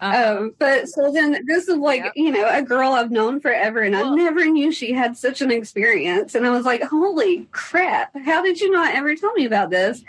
[0.00, 2.12] Uh, Um, but so then this is like, Yep.
[2.14, 5.50] you know, a girl I've known forever and I never knew she had such an
[5.50, 6.34] experience.
[6.34, 10.04] And I was like, holy crap, how did you not ever tell me about this?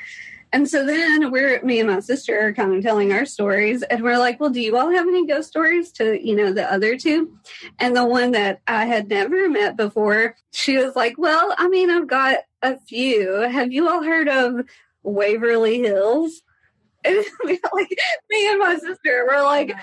[0.52, 4.02] And so then we're, me and my sister are kind of telling our stories and
[4.04, 6.98] we're like, well, do you all have any ghost stories to, you know, the other
[6.98, 7.38] two?
[7.78, 11.92] And the one that I had never met before, she was like, well, I mean,
[11.92, 13.34] I've got a few.
[13.34, 14.66] Have you all heard of
[15.04, 16.42] Waverly Hills?
[17.04, 19.74] And like, me and my sister were like,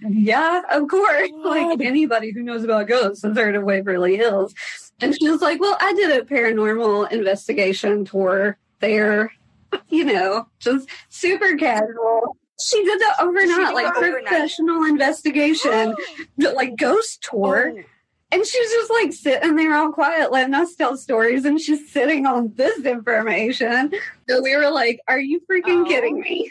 [0.00, 1.30] yeah, of course.
[1.44, 4.54] Like anybody who knows about ghosts has heard of Waverly Hills.
[5.00, 9.32] And she was like, well, I did a paranormal investigation tour there,
[9.88, 12.36] you know, just super casual.
[12.60, 14.26] She did the overnight, did like overnight.
[14.26, 15.96] professional investigation,
[16.38, 17.72] like ghost tour.
[17.76, 17.82] Oh.
[18.32, 22.24] And she's just like sitting there all quiet, letting us tell stories, and she's sitting
[22.26, 23.92] on this information.
[24.28, 25.88] So we were like, Are you freaking Oh.
[25.88, 26.50] kidding me?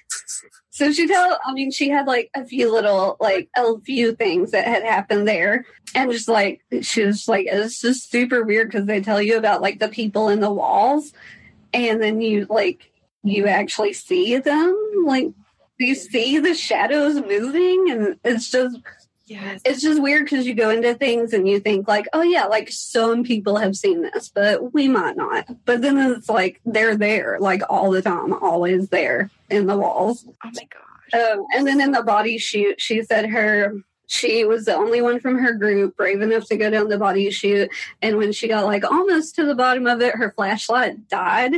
[0.70, 4.52] So she tell I mean, she had like a few little like a few things
[4.52, 5.66] that had happened there.
[5.96, 9.62] And just like she was like, it's just super weird because they tell you about
[9.62, 11.12] like the people in the walls
[11.74, 12.92] and then you like
[13.24, 14.78] you actually see them.
[15.06, 15.28] Like
[15.80, 18.78] you see the shadows moving and it's just
[19.32, 19.62] Yes.
[19.64, 22.70] it's just weird because you go into things and you think like, oh yeah, like
[22.70, 25.48] some people have seen this, but we might not.
[25.64, 30.26] But then it's like they're there, like all the time, always there in the walls.
[30.44, 31.14] Oh my gosh.
[31.14, 33.76] Um, and then in the body chute, she said her
[34.12, 37.32] she was the only one from her group brave enough to go down the body
[37.32, 37.72] chute.
[38.02, 41.54] And when she got like almost to the bottom of it, her flashlight died.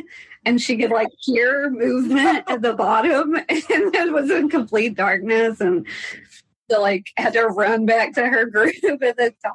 [0.46, 5.62] And she could like hear movement at the bottom, and it was in complete darkness.
[5.62, 5.88] And
[6.74, 9.54] so like had to run back to her group at the top.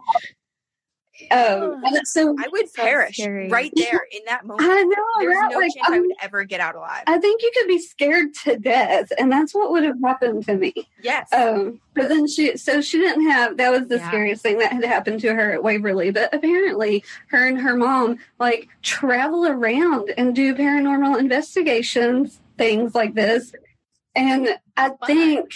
[1.33, 3.49] Um, so I would So perish scary.
[3.49, 4.71] right there in that moment.
[4.71, 7.03] I know There's that, no like, chance I I'm- would ever get out alive.
[7.09, 10.55] I think you could be scared to death, and that's what would have happened to
[10.55, 10.73] me.
[11.03, 11.29] yes.
[11.33, 14.07] Um, but then she, so she didn't have, that was the Yeah.
[14.07, 16.13] scariest thing that had happened to her at Waverly.
[16.13, 23.15] But apparently, her and her mom like travel around and do paranormal investigations, things like
[23.15, 23.53] this.
[24.19, 25.53] And I think,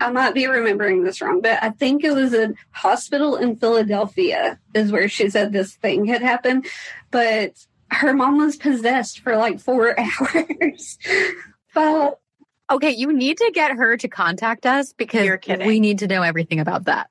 [0.00, 4.58] I might be remembering this wrong, but I think it was a hospital in Philadelphia,
[4.74, 6.66] is where she said this thing had happened.
[7.10, 7.52] But
[7.90, 10.98] her mom was possessed for like four hours.
[11.74, 12.18] but
[12.70, 15.66] okay, you need to get her to contact us because You're kidding.
[15.66, 17.10] we need to know everything about that.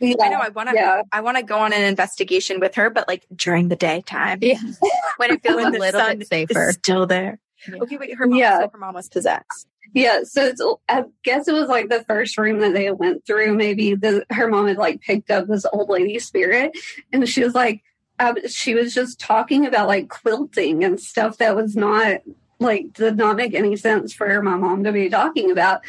[0.00, 1.02] yeah, I know I want to yeah.
[1.12, 4.38] I want to go on an investigation with her but like during the daytime.
[4.42, 4.58] Yeah.
[5.18, 6.68] when it feels When a the little sun bit safer.
[6.70, 7.38] It's still there.
[7.68, 7.78] Yeah.
[7.82, 8.60] Okay, wait, her mom Yeah.
[8.60, 9.68] so her mom was possessed.
[9.94, 13.54] Yeah, so it's, I guess it was like the first room that they went through.
[13.54, 16.76] Maybe the her mom had like picked up this old lady spirit,
[17.12, 17.82] and she was like,
[18.18, 22.20] uh, she was just talking about like quilting and stuff that was not
[22.58, 25.82] like did not make any sense for my mom to be talking about.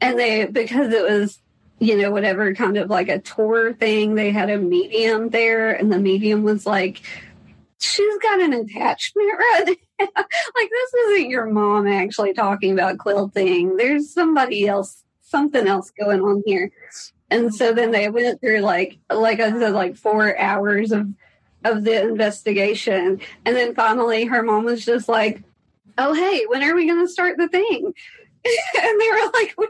[0.00, 1.40] And they because it was
[1.80, 5.92] you know whatever kind of like a tour thing, they had a medium there, and
[5.92, 7.02] the medium was like.
[7.80, 9.64] She's got an attachment right
[10.00, 10.06] now.
[10.16, 13.76] like this isn't your mom actually talking about quilting.
[13.76, 16.70] There's somebody else, something else going on here.
[17.30, 21.08] And so then they went through like, like I said, like four hours of
[21.64, 25.42] of the investigation, and then finally her mom was just like,
[25.98, 27.92] "Oh hey, when are we going to start the thing?"
[28.82, 29.68] and they were like, we,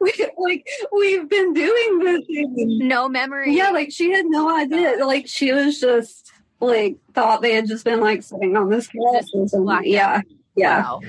[0.00, 3.56] we, "Like we've been doing this." No memory.
[3.56, 5.04] Yeah, like she had no idea.
[5.04, 9.26] Like she was just like thought they had just been like sitting on this couch
[9.34, 9.90] or something.
[9.90, 10.20] Yeah,
[10.54, 10.82] yeah.
[10.82, 11.00] Wow.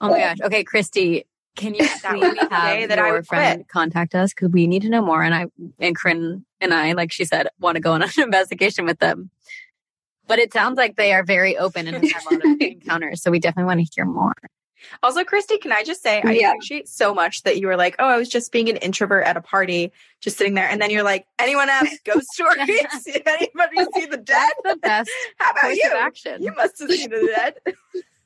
[0.00, 0.40] Oh my gosh.
[0.42, 1.24] Okay, Christy,
[1.56, 4.82] can you That please would be have that your friend contact us because we need
[4.82, 5.22] to know more.
[5.22, 5.46] And I
[5.78, 9.30] and Corinne and I, like she said, want to go on an investigation with them.
[10.28, 13.22] But it sounds like they are very open and have a lot of encounters.
[13.22, 14.34] So we definitely want to hear more.
[15.02, 16.50] Also, Christy, can I just say I Yeah.
[16.50, 19.36] appreciate so much that you were like, "Oh, I was just being an introvert at
[19.36, 22.58] a party, just sitting there," and then you're like, "Anyone have ghost stories?
[23.26, 24.52] Anybody see the dead?
[24.64, 25.90] The best How about you?
[25.96, 26.42] action.
[26.42, 27.76] You must have seen the dead."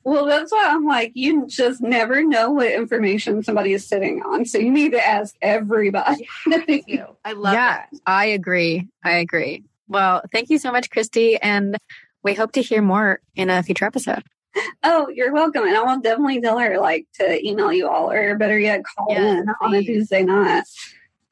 [0.03, 4.45] Well, that's why I'm like, you just never know what information somebody is sitting on.
[4.45, 6.27] So you need to ask everybody.
[6.49, 7.05] Thank you.
[7.23, 7.99] I love yeah, that.
[8.07, 8.87] I agree.
[9.03, 9.63] I agree.
[9.87, 11.37] Well, thank you so much, Christy.
[11.37, 11.77] And
[12.23, 14.23] we hope to hear more in a future episode.
[14.83, 15.63] oh, you're welcome.
[15.63, 19.07] And I will definitely tell her like to email you all or better yet, call
[19.09, 19.83] Yes, in on a.
[19.83, 20.63] Tuesday night.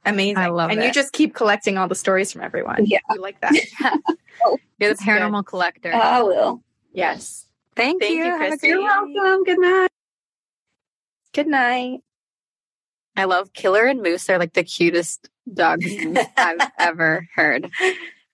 [0.06, 0.38] Amazing.
[0.38, 0.86] I love and it.
[0.86, 2.86] you just keep collecting all the stories from everyone.
[2.86, 3.00] Yeah.
[3.10, 3.54] I like that.
[3.80, 5.12] You're the That's good.
[5.12, 5.94] paranormal collector.
[5.94, 6.64] I will.
[6.94, 7.46] yes.
[7.76, 8.26] thank, thank you.
[8.26, 8.68] you, Christy.
[8.70, 9.44] You're welcome.
[9.44, 9.90] Good night.
[11.34, 12.00] Good night.
[13.18, 15.86] I love Killer and Moose are like the cutest dogs
[16.38, 17.70] I've ever heard.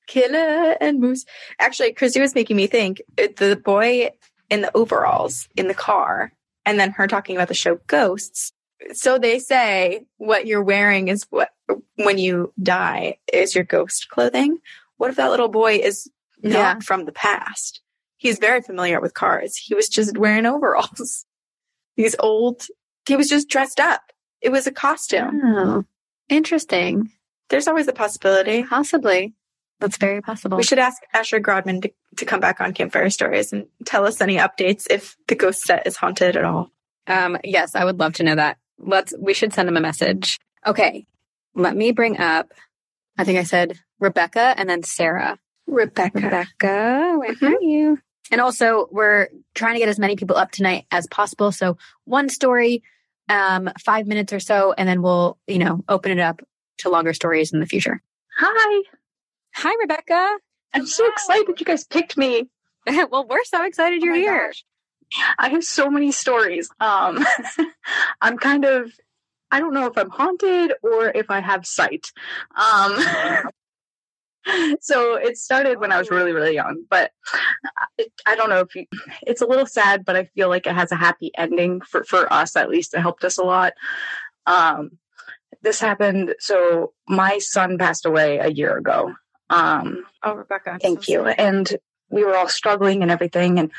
[0.08, 1.26] Killer and Moose.
[1.60, 4.12] Actually, Christy was making me think uh, the boy
[4.56, 6.32] in the overalls in the car
[6.66, 8.52] and then her talking about the show Ghosts.
[8.94, 11.50] So they say what you're wearing is what
[11.96, 14.58] when you die is your ghost clothing.
[14.98, 16.10] What if that little boy is
[16.44, 16.80] not Yeah.
[16.80, 17.82] from the past?
[18.18, 19.56] He's very familiar with cars.
[19.58, 21.26] He was just wearing overalls.
[21.98, 22.66] These old,
[23.08, 24.12] he was just dressed up.
[24.42, 25.42] It was a costume.
[25.44, 25.84] Oh,
[26.30, 27.10] interesting.
[27.50, 28.64] There's always a possibility.
[28.64, 29.34] Possibly.
[29.80, 30.58] That's very possible.
[30.58, 34.22] We should ask Asher Grodman to, to come back on Campfire Stories and tell us
[34.22, 36.72] any updates if the ghost set is haunted at all.
[37.08, 38.58] Um, yes, I would love to know that.
[38.80, 40.40] Let's, we should send him a message.
[40.66, 41.06] Okay.
[41.54, 42.52] Let me bring up,
[43.18, 45.38] I think I said Rebecca and then Sarah.
[45.68, 46.20] Rebecca.
[46.20, 48.00] Rebecca, where are you?
[48.32, 51.52] And also, we're trying to get as many people up tonight as possible.
[51.52, 52.84] So, one story,
[53.30, 56.42] um, five minutes or so, and then we'll, you know, open it up
[56.80, 58.02] to longer stories in the future.
[58.38, 58.84] Hi.
[59.56, 60.38] Hi, Rebecca.
[60.74, 62.50] I'm so excited you guys picked me.
[63.10, 64.48] well, we're so excited you're Oh here.
[64.48, 64.66] gosh.
[65.40, 66.70] I have so many stories.
[66.80, 67.26] Um,
[68.22, 68.92] I'm kind of,
[69.52, 72.08] I don't know if I'm haunted or if I have sight.
[72.56, 72.98] Um,
[74.82, 77.12] so it started when I was really, really young, but
[78.00, 78.86] I, I don't know if you,
[79.26, 82.32] it's a little sad, but I feel like it has a happy ending for, for
[82.32, 83.74] us, at least it helped us a lot.
[84.46, 84.98] Um,
[85.62, 86.36] this happened.
[86.40, 89.14] So my son passed away a year ago.
[89.50, 90.72] Um, Oh, Rebecca.
[90.72, 91.20] I'm Thank so you.
[91.20, 91.36] sorry.
[91.38, 91.78] And
[92.10, 93.60] we were all struggling and everything.
[93.60, 93.72] And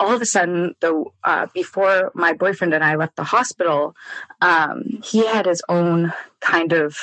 [0.00, 3.94] all of a sudden, though, uh, before my boyfriend and I left the hospital,
[4.40, 6.96] um, he had his own kind of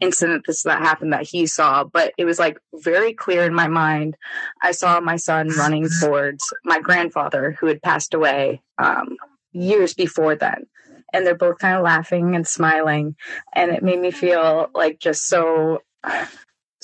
[0.00, 3.68] incident this that happened that he saw but it was like very clear in my
[3.68, 4.16] mind
[4.60, 9.16] i saw my son running towards my grandfather who had passed away um,
[9.52, 10.66] years before then
[11.12, 13.14] and they're both kind of laughing and smiling
[13.52, 15.80] and it made me feel like just so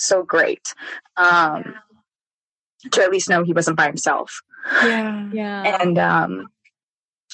[0.06, 0.74] so great
[1.16, 1.74] um,
[2.92, 4.40] to at least know he wasn't by himself
[4.84, 5.28] Yeah.
[5.32, 5.80] Yeah.
[5.82, 6.46] and um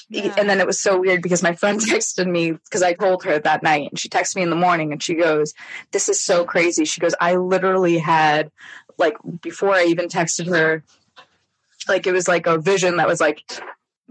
[0.09, 3.39] and then it was so weird because my friend texted me because I told her
[3.39, 5.53] that night and she texted me in the morning and she goes,
[5.91, 6.85] This is so crazy.
[6.85, 8.49] She goes, I literally had
[8.97, 10.83] like before I even texted her,
[11.89, 13.43] like it was like a vision that was like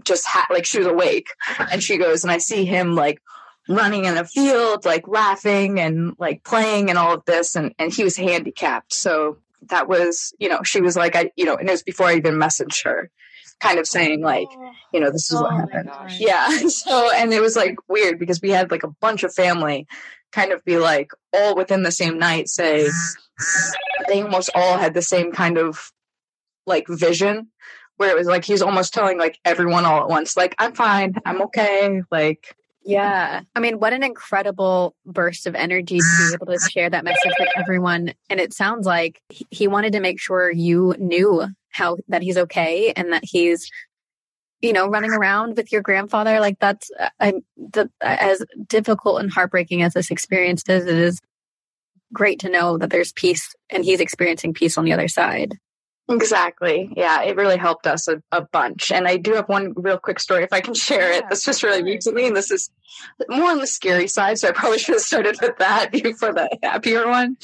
[0.03, 1.29] just ha- like she was awake.
[1.71, 3.19] And she goes, and I see him like
[3.67, 7.93] running in a field, like laughing and like playing and all of this, and and
[7.93, 8.93] he was handicapped.
[8.93, 12.07] So that was, you know, she was like, I, you know, and it was before
[12.07, 13.09] I even messaged her,
[13.59, 14.71] kind of saying like, oh.
[14.93, 15.89] you know, this is what Oh my happened.
[16.19, 16.47] Yeah.
[16.69, 19.87] So, and it was like weird because we had like a bunch of family
[20.31, 22.87] kind of be like all within the same night say
[24.07, 25.91] they almost all had the same kind of
[26.65, 27.47] like vision
[27.97, 31.15] where it was like he's almost telling like everyone all at once, like, I'm fine,
[31.25, 32.03] I'm okay.
[32.11, 32.55] Like,
[32.87, 33.41] Yeah.
[33.53, 37.33] I mean, what an incredible burst of energy to be able to share that message
[37.37, 38.13] with everyone.
[38.29, 39.21] And it sounds like
[39.51, 43.69] he- wanted to make sure you knew how that he's okay and that he's,
[44.61, 46.39] you know, running around with your grandfather.
[46.39, 51.19] Like that's, uh, I'm the, as difficult and heartbreaking as this experience is, it is
[52.13, 55.57] great to know that there's peace and he's experiencing peace on the other side.
[56.09, 56.91] Exactly.
[56.95, 58.91] Yeah, it really helped us a, a bunch.
[58.91, 61.23] And I do have one real quick story if I can share it.
[61.23, 61.85] Yeah, This just really sure.
[61.85, 62.69] recently, and this is
[63.27, 66.49] more on the scary side, so I probably should have started with that before the
[66.63, 67.37] happier one.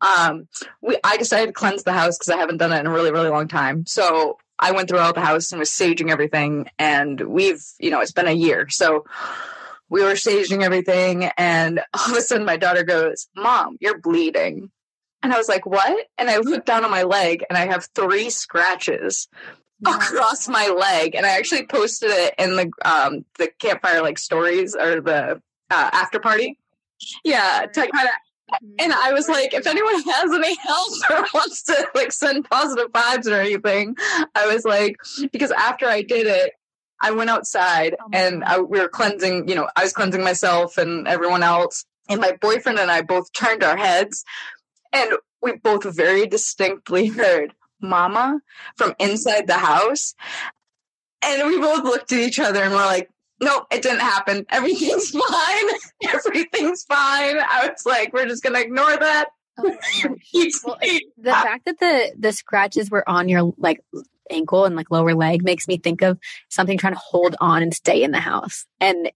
[0.00, 0.48] Um,
[0.80, 3.10] we I decided to cleanse the house because I haven't done it in a really,
[3.10, 3.84] really long time.
[3.86, 8.12] So I went throughout the house and was saging everything, and we've, you know, it's
[8.12, 8.68] been a year.
[8.68, 9.04] So
[9.88, 14.70] we were saging everything, and all of a sudden my daughter goes, Mom, you're bleeding.
[15.24, 16.06] And I was like, what?
[16.18, 19.26] And I looked down on my leg and I have three scratches
[19.86, 21.14] across my leg.
[21.14, 25.90] And I actually posted it in the um the campfire like stories or the uh,
[25.92, 26.58] after party.
[27.24, 28.14] Yeah, to kind of
[28.78, 32.92] and I was like, if anyone has any help or wants to like send positive
[32.92, 33.96] vibes or anything,
[34.34, 34.96] I was like,
[35.32, 36.52] because after I did it,
[37.00, 40.76] I went outside Oh and I, we were cleansing, you know, I was cleansing myself
[40.78, 41.84] and everyone else.
[42.08, 44.24] And my boyfriend and I both turned our heads
[44.94, 48.40] and we both very distinctly heard mama
[48.76, 50.14] from inside the house.
[51.22, 54.46] And we both looked at each other and we're like, nope, it didn't happen.
[54.50, 55.64] Everything's fine.
[56.14, 57.36] Everything's fine.
[57.38, 59.26] I was like, we're just going to ignore that.
[59.56, 59.76] Oh,
[60.32, 60.78] Keep Well,
[61.16, 63.80] the fact that the the scratches were on your like
[64.28, 67.72] ankle and like lower leg makes me think of something trying to hold on and
[67.72, 68.66] stay in the house.
[68.80, 69.12] And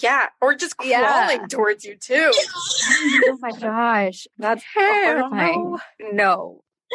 [0.00, 0.28] Yeah.
[0.40, 1.46] Or just crawling Yeah.
[1.48, 2.32] towards you too.
[3.28, 5.78] oh my gosh, that's horrifying.
[6.12, 6.62] No.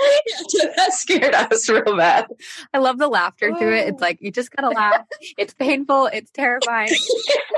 [0.76, 2.28] that scared us real bad.
[2.72, 3.88] I love the laughter through it.
[3.88, 4.06] It's oh.
[4.06, 5.06] like you just gotta laugh.
[5.38, 6.08] it's painful.
[6.08, 6.90] It's terrifying.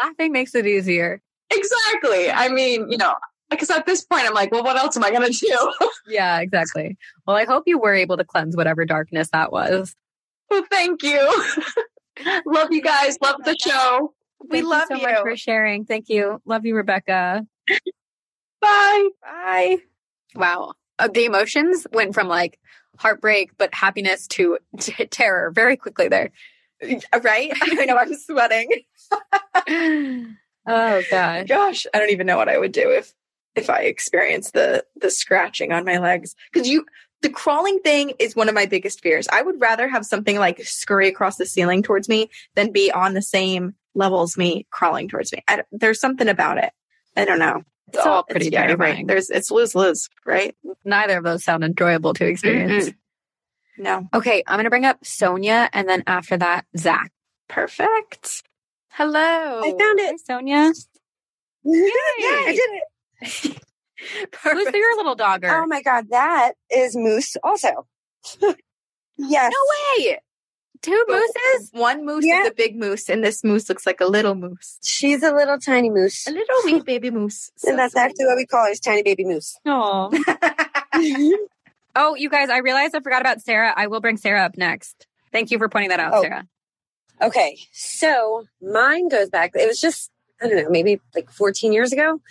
[0.02, 1.21] Laughing makes it easier.
[1.52, 2.32] Exactly.
[2.32, 3.15] I mean, you know,
[3.49, 5.89] because at this point, I'm like, well, what else am I to do?
[6.08, 6.97] Yeah, exactly.
[7.25, 9.95] Well, I hope you were able to cleanse whatever darkness that was.
[10.49, 11.43] well, thank you.
[12.45, 13.17] love you guys.
[13.21, 14.13] Love the show.
[14.47, 15.08] We love you so you.
[15.08, 15.86] much for sharing.
[15.86, 16.41] Thank you.
[16.45, 17.45] Love you, Rebecca.
[18.62, 19.10] Bye.
[19.21, 19.78] Bye.
[20.36, 20.73] Wow.
[20.97, 22.60] Uh, the emotions went from like
[22.97, 26.32] heartbreak, but happiness to t- terror very quickly there.
[26.82, 27.52] Right?
[27.62, 28.69] I know I'm sweating.
[30.67, 31.47] oh gosh.
[31.47, 33.13] Gosh, I don't even know what I would do if
[33.56, 36.36] if I experienced the the scratching on my legs.
[36.52, 36.86] Because you
[37.21, 39.28] the crawling thing is one of my biggest fears.
[39.32, 43.13] I would rather have something like scurry across the ceiling towards me than be on
[43.13, 45.43] the same level as me crawling towards me.
[45.47, 46.71] I, there's something about it.
[47.15, 47.63] I don't know.
[47.89, 48.97] It's all pretty yeah, you're terrifying.
[48.97, 49.07] right.
[49.07, 50.55] There's it's lose lose, right?
[50.85, 52.91] Neither of those sound enjoyable to experience.
[53.77, 54.07] No.
[54.13, 57.12] Okay, I'm gonna bring up Sonia and then after that, Zach.
[57.47, 58.43] Perfect.
[58.89, 59.62] Hello.
[59.63, 60.19] I found Hi, it.
[60.25, 60.71] Sonia.
[61.65, 61.89] Yeah,
[62.23, 62.81] I did
[63.51, 63.62] it.
[64.43, 65.49] Who's your little dogger?
[65.49, 67.85] Oh my god, that is Moose also.
[69.17, 69.51] yes.
[69.53, 70.19] no way.
[70.81, 71.69] Two mooses?
[71.73, 72.41] One moose Yeah.
[72.43, 74.79] is a big moose, and this moose looks like a little moose.
[74.83, 76.25] She's a little tiny moose.
[76.27, 77.51] A little wee baby moose.
[77.57, 78.01] So And that's sweet.
[78.01, 79.57] actually what we call her, is tiny baby moose.
[79.65, 80.09] Oh.
[81.95, 83.73] oh, you guys, I realized I forgot about Sarah.
[83.75, 85.05] I will bring Sarah up next.
[85.31, 86.21] Thank you for pointing that out, Oh.
[86.21, 86.47] Sarah.
[87.21, 89.51] Okay, so mine goes back.
[89.53, 90.09] It was just,
[90.41, 92.21] I don't know, maybe like 14 years ago.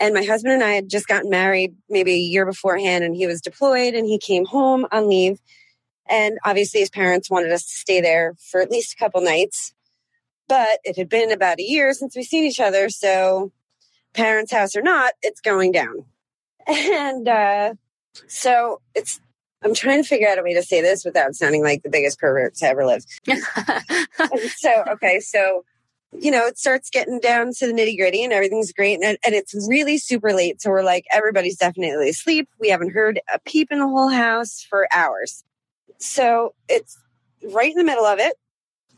[0.00, 3.26] And my husband and I had just gotten married maybe a year beforehand, and he
[3.28, 5.38] was deployed and he came home on leave.
[6.08, 9.72] And obviously, his parents wanted us to stay there for at least a couple nights.
[10.48, 12.88] But it had been about a year since we've seen each other.
[12.88, 13.52] So,
[14.12, 16.04] parents' house or not, it's going down.
[16.68, 17.74] And uh,
[18.28, 19.20] so it's,
[19.64, 22.18] I'm trying to figure out a way to say this without sounding like the biggest
[22.18, 23.04] pervert to ever live
[24.56, 25.64] so okay so
[26.12, 29.34] you know it starts getting down to the nitty gritty and everything's great and, and
[29.34, 33.70] it's really super late so we're like everybody's definitely asleep we haven't heard a peep
[33.70, 35.44] in the whole house for hours
[36.02, 36.98] so it's
[37.52, 38.34] right in the middle of it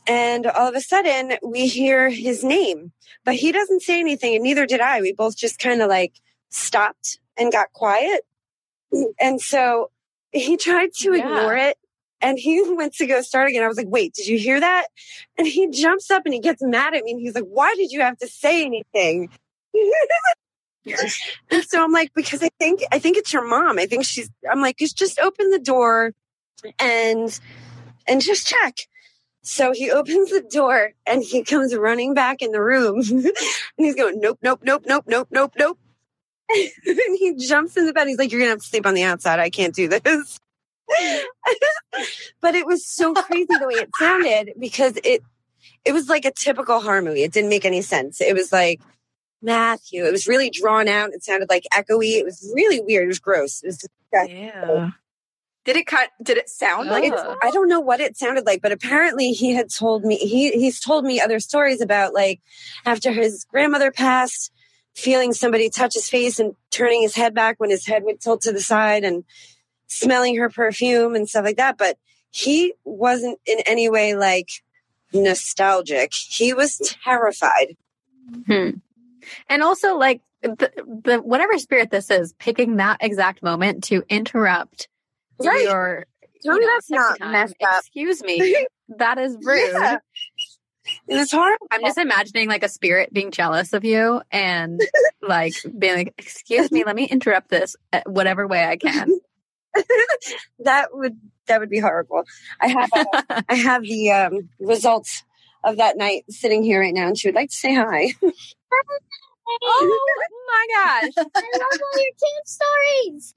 [0.07, 2.91] and all of a sudden we hear his name
[3.23, 6.13] but he doesn't say anything and neither did i we both just kind of like
[6.49, 8.21] stopped and got quiet
[9.19, 9.89] and so
[10.31, 11.25] he tried to Yeah.
[11.27, 11.77] ignore it
[12.21, 13.63] and he went to go start again.
[13.63, 14.87] I was like, wait, did you hear that?
[15.37, 17.91] And he jumps up and he gets mad at me and he's like, why did
[17.91, 19.29] you have to say anything?
[21.51, 23.79] and so I'm like, because I think, I think it's your mom.
[23.79, 26.13] I think she's, I'm like, just, just open the door
[26.79, 27.39] and,
[28.07, 28.79] and just check.
[29.45, 33.33] So he opens the door and he comes running back in the room and
[33.77, 35.79] he's going, nope, nope, nope, nope, nope, nope, nope.
[36.49, 38.07] and he jumps in the bed.
[38.07, 39.39] He's like, you're going to have to sleep on the outside.
[39.39, 40.39] I can't do this.
[42.41, 45.23] but it was so crazy the way it sounded because it
[45.83, 47.23] it was like a typical horror movie.
[47.23, 48.21] It didn't make any sense.
[48.21, 48.81] It was like
[49.41, 50.05] Matthew.
[50.05, 51.11] It was really drawn out.
[51.11, 52.17] It sounded like echoey.
[52.17, 53.05] It was really weird.
[53.05, 53.63] It was gross.
[53.63, 54.37] It was disgusting.
[54.43, 54.91] Yeah.
[55.65, 56.11] Did it cut?
[56.21, 59.53] Did it sound like it's I don't know what it sounded like, but apparently he
[59.53, 62.39] had told me he he's told me other stories about like
[62.85, 64.51] after his grandmother passed,
[64.93, 68.41] feeling somebody touch his face and turning his head back when his head would tilt
[68.41, 69.23] to the side and
[69.87, 71.79] smelling her perfume and stuff like that.
[71.79, 71.97] But
[72.29, 74.49] he wasn't in any way like
[75.13, 76.13] nostalgic.
[76.13, 77.75] He was terrified.
[78.45, 78.69] Hmm.
[79.49, 80.71] And also, like the,
[81.03, 84.89] the whatever spirit this is, picking that exact moment to interrupt
[85.39, 85.63] Right.
[85.63, 86.05] your
[86.43, 87.31] Tell you know, that's not time.
[87.31, 87.79] messed up.
[87.79, 88.67] Excuse me,
[88.97, 89.71] that is rude.
[89.73, 89.97] Yeah.
[91.07, 91.65] It's horrible.
[91.71, 94.79] I'm just imagining like a spirit being jealous of you and
[95.21, 99.09] like being like, "Excuse me, let me interrupt this uh, whatever way I can."
[100.59, 102.23] that would that would be horrible.
[102.61, 105.23] I have uh, I have the um, results
[105.63, 108.13] of that night sitting here right now, and she would like to say hi.
[109.63, 110.15] oh
[110.47, 111.13] my gosh!
[111.17, 113.33] I love all your cute stories.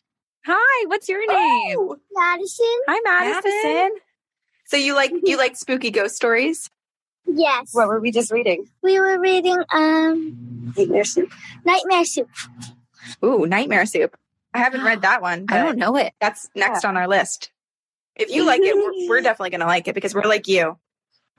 [0.46, 1.76] Hi, what's your name?
[1.78, 2.66] Oh, Madison?
[2.88, 3.52] Hi, Madison.
[3.64, 4.00] Madison.
[4.66, 6.70] So you like you like spooky ghost stories?
[7.26, 7.74] Yes.
[7.74, 8.66] What were we just reading?
[8.82, 11.30] we were reading um Nightmare Soup.
[11.64, 12.28] Nightmare Soup.
[13.24, 14.16] Ooh, Nightmare Soup.
[14.54, 15.46] I haven't read that one.
[15.48, 16.12] I don't know it.
[16.20, 17.50] That's next on our list.
[18.16, 20.76] If you like it, we're, we're definitely going to like it because we're like you.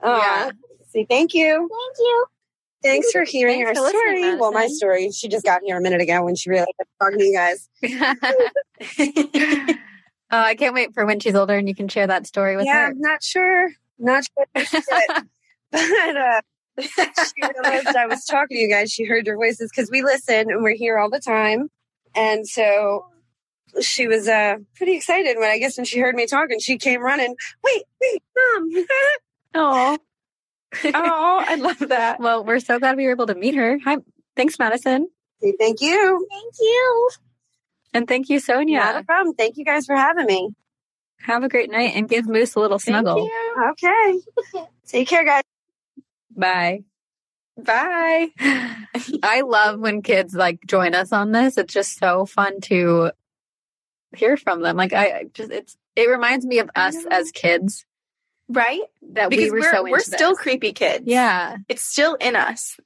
[0.02, 0.50] Oh, Yeah.
[0.88, 1.68] see, thank you.
[1.68, 2.26] Thank you.
[2.82, 4.36] Thanks for hearing Thanks our for story.
[4.36, 5.10] Well, my story.
[5.10, 7.36] She just got here a minute ago when she realized I was talking to you
[7.36, 7.68] guys.
[10.30, 12.66] oh, I can't wait for when she's older and you can share that story with
[12.66, 12.92] yeah, her.
[12.92, 13.70] I'm not sure.
[13.98, 14.46] Not sure.
[14.54, 15.28] if she did.
[15.72, 16.40] but uh,
[16.80, 18.90] she realized I was talking to you guys.
[18.90, 21.68] She heard your voices because we listen and we're here all the time.
[22.14, 23.04] And so
[23.80, 27.02] she was uh, pretty excited when I guess when she heard me talking, she came
[27.02, 27.36] running.
[27.62, 28.86] Wait, wait, mom.
[29.54, 29.98] Oh,
[30.84, 32.20] oh, I love that.
[32.20, 33.78] well, we're so glad we were able to meet her.
[33.84, 33.98] Hi,
[34.36, 35.08] thanks, Madison,
[35.42, 36.26] Say Thank you.
[36.30, 37.10] Thank you.
[37.94, 38.78] and thank you, Sonia.
[38.78, 39.34] Not a problem.
[39.34, 40.50] Thank you guys for having me.
[41.22, 43.24] Have a great night and give Moose a little Thank snuggle.
[43.24, 43.70] you.
[43.72, 44.20] Okay.
[44.86, 45.42] Take care, guys.
[46.34, 46.84] Bye.
[47.58, 48.28] Bye.
[49.22, 51.58] I love when kids like join us on this.
[51.58, 53.12] It's just so fun to
[54.16, 54.76] hear from them.
[54.76, 57.84] Like I I just it's it reminds me of us as kids
[58.50, 58.80] Right?
[59.12, 60.38] that Because we were we are so we're into still this.
[60.40, 61.04] creepy kids.
[61.06, 61.56] yeah.
[61.68, 62.78] It's still in us.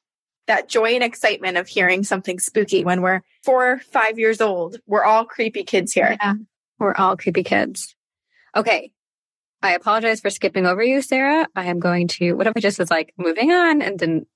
[0.46, 4.76] That joy and excitement of hearing something spooky when we're four, five years old.
[4.86, 6.16] We're all creepy kids here.
[6.20, 6.34] Yeah.
[6.78, 7.94] We're all creepy kids.
[8.54, 8.92] Okay.
[9.62, 11.48] I apologize for skipping over you, Sarah.
[11.56, 14.28] I am going to what if I just was like moving on and didn't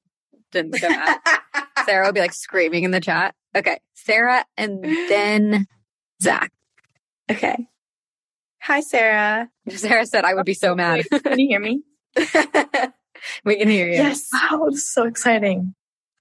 [0.51, 1.43] didn't go that.
[1.85, 3.35] Sarah will be like screaming in the chat.
[3.55, 3.79] Okay.
[3.93, 5.66] Sarah and then
[6.22, 6.51] Zach.
[7.31, 7.68] okay.
[8.69, 9.49] Hi, Sarah.
[9.71, 11.07] Sarah said I would be so mad.
[11.25, 11.81] Can you hear me?
[13.43, 13.95] we can hear you.
[13.95, 14.29] yes.
[14.31, 15.75] Wow, this is so exciting.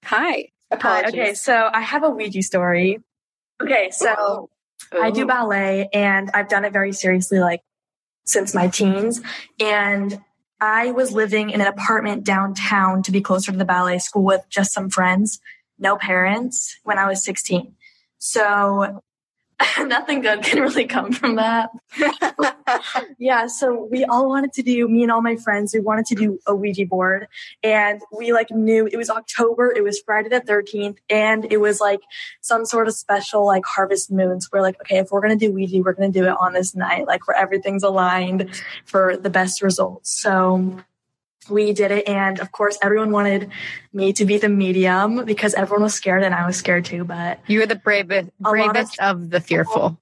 [0.06, 0.48] Hi.
[0.70, 3.00] Uh, Hi, okay, so I have a Ouija story.
[3.62, 4.48] Okay, so
[4.92, 5.02] oh.
[5.02, 5.26] I do oh.
[5.26, 7.60] ballet and I've done it very seriously, like
[8.24, 9.20] since my teens.
[9.60, 10.18] And
[10.58, 14.46] I was living in an apartment downtown to be closer to the ballet school with
[14.48, 15.38] just some friends,
[15.78, 17.74] no parents when I was 16.
[18.18, 19.02] So
[19.86, 21.70] nothing good can really come from that.
[23.18, 26.14] yeah, so we all wanted to do, me and all my friends, we wanted to
[26.14, 27.26] do a Ouija board.
[27.62, 31.80] And we like knew it was October, it was Friday the 13th, and it was
[31.80, 32.00] like
[32.40, 34.48] some sort of special like harvest moons.
[34.52, 37.06] We're like, okay, if we're gonna do Ouija, we're gonna do it on this night,
[37.06, 38.48] like where everything's aligned
[38.84, 40.20] for the best results.
[40.20, 40.78] So
[41.50, 43.50] we did it, and of course, everyone wanted
[43.92, 47.04] me to be the medium because everyone was scared, and I was scared too.
[47.04, 49.98] But You were the bravest lot of- bravest of the fearful.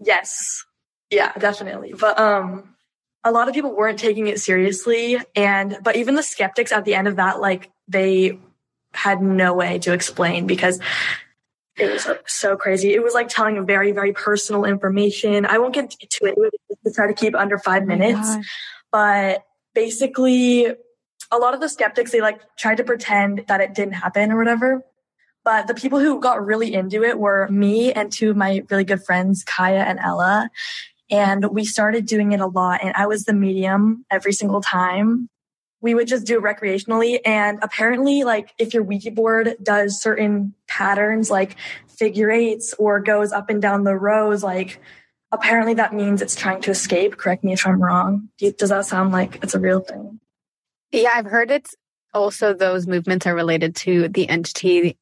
[0.00, 0.64] Yes.
[1.10, 1.92] Yeah, definitely.
[1.98, 2.74] But um
[3.22, 6.94] a lot of people weren't taking it seriously and but even the skeptics at the
[6.94, 8.38] end of that like they
[8.92, 10.78] had no way to explain because
[11.76, 12.92] it was so crazy.
[12.92, 15.46] It was like telling very very personal information.
[15.46, 16.34] I won't get into it.
[16.84, 18.28] To try to keep under 5 minutes
[18.92, 20.66] but basically
[21.30, 24.38] a lot of the skeptics they like tried to pretend that it didn't happen or
[24.38, 24.82] whatever.
[25.44, 28.84] But the people who got really into it were me and two of my really
[28.84, 30.48] good friends kaya and ella.
[31.10, 35.28] And we started doing it a lot and i was the medium every single time.
[35.82, 40.54] We would just do it recreationally and apparently like if your ouija board does certain
[40.66, 41.56] patterns like
[41.88, 44.80] figure eights or goes up and down the rows like
[45.34, 49.12] apparently that means it's trying to escape correct me if i'm wrong does that sound
[49.12, 50.20] like it's a real thing
[50.92, 51.74] Yeah, I've heard it's
[52.12, 54.96] also those movements are related to the entity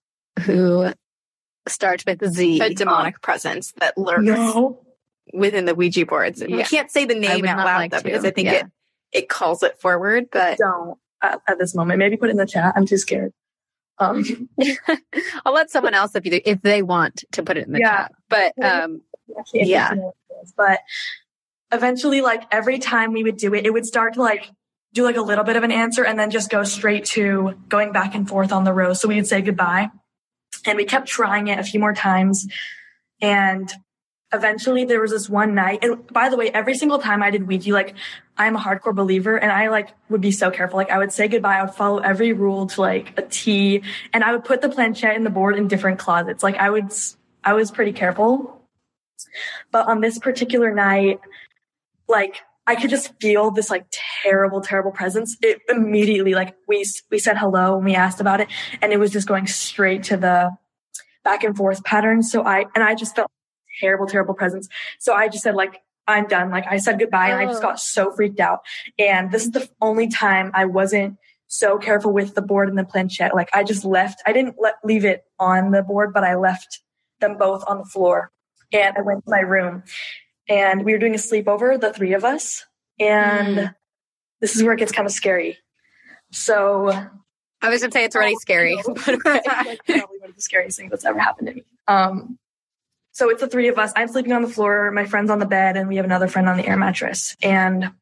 [0.45, 0.93] who
[1.68, 2.61] starts with the Z.
[2.62, 4.85] a demonic presence that lurks no
[5.35, 6.43] within the Ouija boards.
[6.43, 6.64] We Yeah.
[6.64, 8.61] can't say the name out loud like though, because I think Yeah.
[8.61, 8.66] it
[9.12, 10.28] it calls it forward.
[10.33, 13.33] But don't at, at this moment maybe put it in the chat i'm too scared
[13.99, 14.49] um
[15.45, 18.09] I'll let someone else if you if they want to put it in the Yeah.
[18.09, 18.12] chat.
[18.28, 19.03] But um
[19.38, 19.92] actually Yeah.
[19.92, 20.52] interested in what it is.
[20.56, 20.80] But
[21.72, 24.50] eventually, like every time we would do it, it would start to like
[24.92, 27.92] do like a little bit of an answer and then just go straight to going
[27.92, 28.92] back and forth on the row.
[28.92, 29.90] So we would say goodbye.
[30.66, 32.46] And we kept trying it a few more times.
[33.20, 33.72] And
[34.34, 35.80] eventually there was this one night.
[35.82, 37.94] And by the way, every single time I did Ouija, like
[38.36, 40.76] I'm a hardcore believer and I like would be so careful.
[40.76, 41.56] Like I would say goodbye.
[41.56, 45.16] I would follow every rule to like a T and I would put the planchette
[45.16, 46.42] and the board in different closets.
[46.42, 46.92] Like I would,
[47.44, 48.61] I was pretty careful.
[49.70, 51.20] But on this particular night,
[52.08, 53.86] like I could just feel this like
[54.22, 55.36] terrible, terrible presence.
[55.42, 58.48] It immediately, like we, we said hello and we asked about it
[58.80, 60.56] and it was just going straight to the
[61.24, 62.22] back and forth pattern.
[62.22, 63.30] So I, and I just felt
[63.80, 64.68] terrible, terrible presence.
[65.00, 66.50] So I just said like, I'm done.
[66.50, 67.68] Like I said goodbye and I just Oh.
[67.68, 68.60] got so freaked out.
[68.98, 71.16] And this is the only time I wasn't
[71.46, 73.34] so careful with the board and the planchette.
[73.34, 76.80] Like I just left, I didn't let, leave it on the board, but I left
[77.20, 78.32] them both on the floor
[78.72, 79.82] and I went to my room
[80.48, 82.64] and we were doing a sleepover, the three of us.
[82.98, 83.74] And
[84.40, 85.58] this is where it gets kind of scary.
[86.30, 86.90] So
[87.62, 88.78] I was gonna say it's already scary.
[88.84, 91.64] but like, probably one of the scariest things that's ever happened to me.
[91.86, 92.38] Um,
[93.12, 93.92] so it's the three of us.
[93.94, 96.48] I'm sleeping on the floor, my friend's on the bed, and we have another friend
[96.48, 97.36] on the air mattress.
[97.42, 97.92] And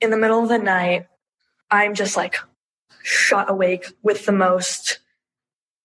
[0.00, 1.06] in the middle of the night,
[1.70, 2.36] I'm just like
[3.02, 5.00] shot awake with the most.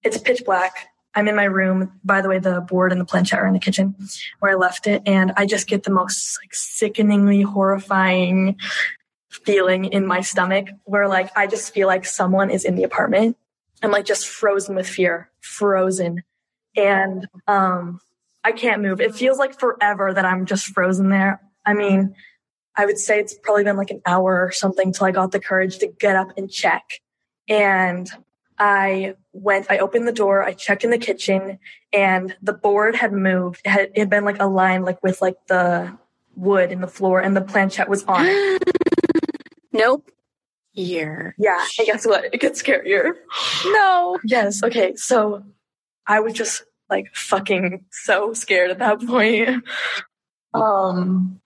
[0.04, 0.90] It's pitch black.
[1.16, 1.92] I'm in my room.
[2.04, 3.96] By the way, the board and the planchette are in the kitchen
[4.40, 8.58] where I left it, and I just get the most like sickeningly horrifying
[9.30, 13.38] feeling in my stomach where like I just feel like someone is in the apartment.
[13.82, 16.24] I'm like just frozen with fear, frozen.
[16.76, 18.00] And um
[18.44, 19.02] I can't move.
[19.02, 21.42] It feels like forever that I'm just frozen there.
[21.66, 22.16] I mean,
[22.76, 25.40] I would say it's probably been like an hour or something till I got the
[25.40, 26.84] courage to get up and check.
[27.48, 28.08] And
[28.58, 31.60] I went, I opened the door, I checked in the kitchen,
[31.92, 33.62] and the board had moved.
[33.66, 35.98] It had, it had been like aligned like with like the
[36.36, 38.64] wood in the floor and the planchette was on it.
[39.74, 40.10] nope.
[40.74, 41.36] year.
[41.38, 42.26] Yeah, and guess what?
[42.34, 43.14] It gets scarier.
[43.66, 44.20] No.
[44.26, 44.62] Yes.
[44.64, 44.96] Okay.
[44.96, 45.44] So
[46.08, 49.64] I was just like fucking so scared at that point.
[50.54, 51.42] Um,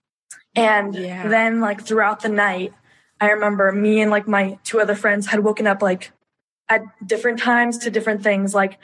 [0.55, 1.27] and Yeah.
[1.27, 2.73] then like throughout the night,
[3.19, 6.11] I remember me and like my two other friends had woken up like
[6.69, 8.53] at different times to different things.
[8.53, 8.77] Like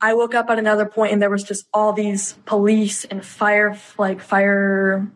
[0.00, 3.76] I woke up at another point and there was just all these police and fire,
[3.98, 5.10] like fire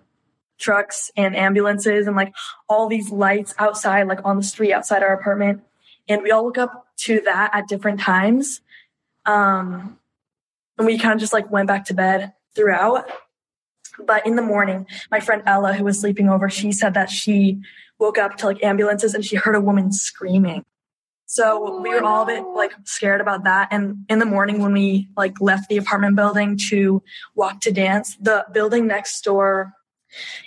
[0.58, 2.34] trucks and ambulances and like
[2.68, 5.62] all these lights outside, like on the street outside our apartment.
[6.08, 8.60] And we all woke up to that at different times.
[9.24, 9.98] Um,
[10.78, 13.10] and we kind of just like went back to bed throughout.
[13.98, 17.60] But in the morning, my friend Ella, who was sleeping over, she said that she
[17.98, 20.64] woke up to like ambulances and she heard a woman screaming.
[21.26, 23.68] So we were all a bit like scared about that.
[23.72, 27.02] And in the morning, when we like left the apartment building to
[27.34, 29.72] walk to dance, the building next door,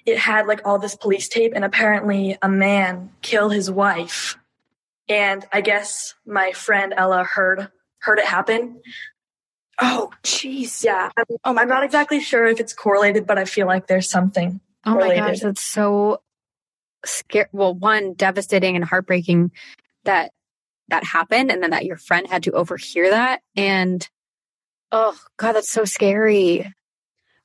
[0.05, 4.37] it had like all this police tape, and apparently a man killed his wife.
[5.09, 7.69] And I guess my friend Ella heard
[7.99, 8.81] heard it happen.
[9.81, 10.83] Oh, jeez.
[10.83, 13.87] Yeah, I'm, Oh my I'm not exactly sure if it's correlated, but I feel like
[13.87, 14.61] there's something.
[14.85, 15.17] Oh my related.
[15.19, 16.21] gosh, that's so
[17.05, 17.49] scary.
[17.51, 19.51] Well, one devastating and heartbreaking
[20.05, 20.31] that
[20.89, 24.07] that happened, and then that your friend had to overhear that, and
[24.91, 26.73] oh god, that's so scary.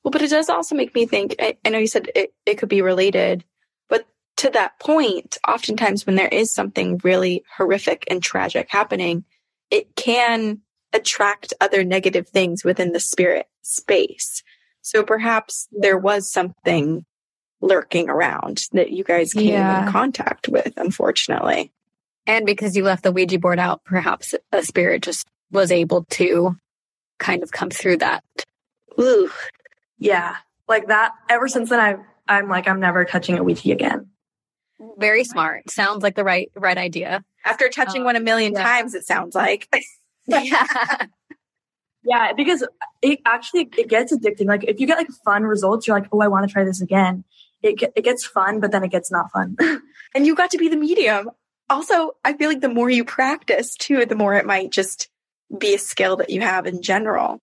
[0.03, 1.35] Well, but it does also make me think.
[1.39, 3.43] I, I know you said it, it could be related,
[3.89, 9.25] but to that point, oftentimes when there is something really horrific and tragic happening,
[9.71, 10.61] it can
[10.93, 14.43] attract other negative things within the spirit space.
[14.81, 17.05] So perhaps there was something
[17.59, 19.87] lurking around that you guys came Yeah.
[19.87, 21.71] in contact with, unfortunately.
[22.27, 26.55] And because you left the Ouija board out, perhaps a spirit just was able to
[27.19, 28.23] kind of come through that.
[28.99, 29.29] Ooh.
[29.97, 30.35] Yeah,
[30.67, 31.11] like that.
[31.29, 31.95] Ever since then, I
[32.27, 34.07] I'm like I'm never touching a Ouija again.
[34.97, 35.69] Very smart.
[35.69, 37.23] Sounds like the right right idea.
[37.45, 38.63] After touching Um, one a million yeah.
[38.63, 39.67] times, it sounds like.
[40.27, 40.65] Yeah.
[42.05, 42.63] Yeah, because
[43.01, 44.45] it actually it gets addicting.
[44.45, 46.79] Like if you get like fun results, you're like, oh, I want to try this
[46.81, 47.23] again.
[47.63, 49.57] It it gets fun, but then it gets not fun.
[50.15, 51.31] and you got to be the medium.
[51.69, 55.09] Also, I feel like the more you practice too, the more it might just
[55.57, 57.41] be a skill that you have in general.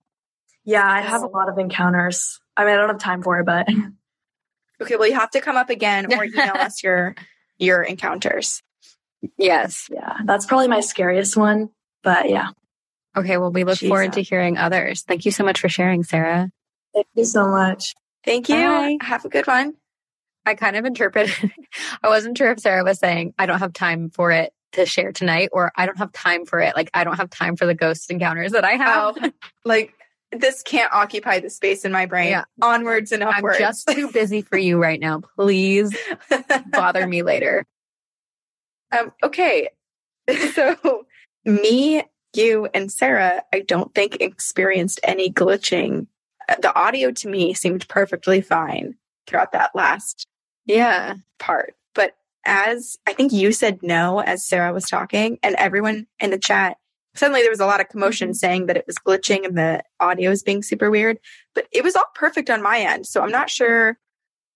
[0.65, 2.39] yeah, I have a lot of encounters.
[2.57, 3.67] I mean, I don't have time for it, but
[4.83, 7.15] Okay, well you have to come up again or email us your
[7.59, 8.63] your encounters.
[9.39, 9.89] yes.
[9.93, 11.71] yeah, that's probably my scariest one.
[12.03, 12.49] But yeah,
[13.17, 13.37] Okay.
[13.37, 15.03] Well, we look forward to hearing others.
[15.03, 16.51] Thank you so much for sharing, Sarah.
[16.95, 17.95] thank you so much.
[18.25, 18.57] Thank you.
[18.57, 18.99] Bye.
[19.03, 19.75] Have a good one.
[20.45, 21.53] I kind of interpreted,
[22.03, 25.13] I wasn't sure if Sarah was saying, I don't have time for it to share
[25.13, 26.75] tonight, or I don't have time for it.
[26.75, 29.17] Like, I don't have time for the ghost encounters that I have.
[29.21, 29.31] Oh,
[29.65, 29.95] like
[30.33, 32.31] this can't occupy the space in my brain.
[32.31, 32.45] Yeah.
[32.61, 33.57] Onwards and upwards.
[33.57, 35.21] I'm just too busy for you right now.
[35.37, 35.95] Please
[36.71, 37.67] bother me later.
[38.91, 39.69] Um, okay.
[40.55, 41.05] So
[41.45, 42.03] me,
[42.35, 46.07] you, and Sarah, I don't think experienced any glitching.
[46.49, 48.95] Uh, The audio to me seemed perfectly fine
[49.27, 50.27] throughout that last
[50.67, 51.15] Yeah.
[51.39, 51.75] part.
[51.95, 56.39] But as I think you said no as Sarah was talking, and everyone in the
[56.39, 56.77] chat,
[57.15, 60.31] suddenly there was a lot of commotion saying that it was glitching and the audio
[60.31, 61.19] is being super weird.
[61.55, 63.07] But it was all perfect on my end.
[63.07, 63.99] So I'm not sure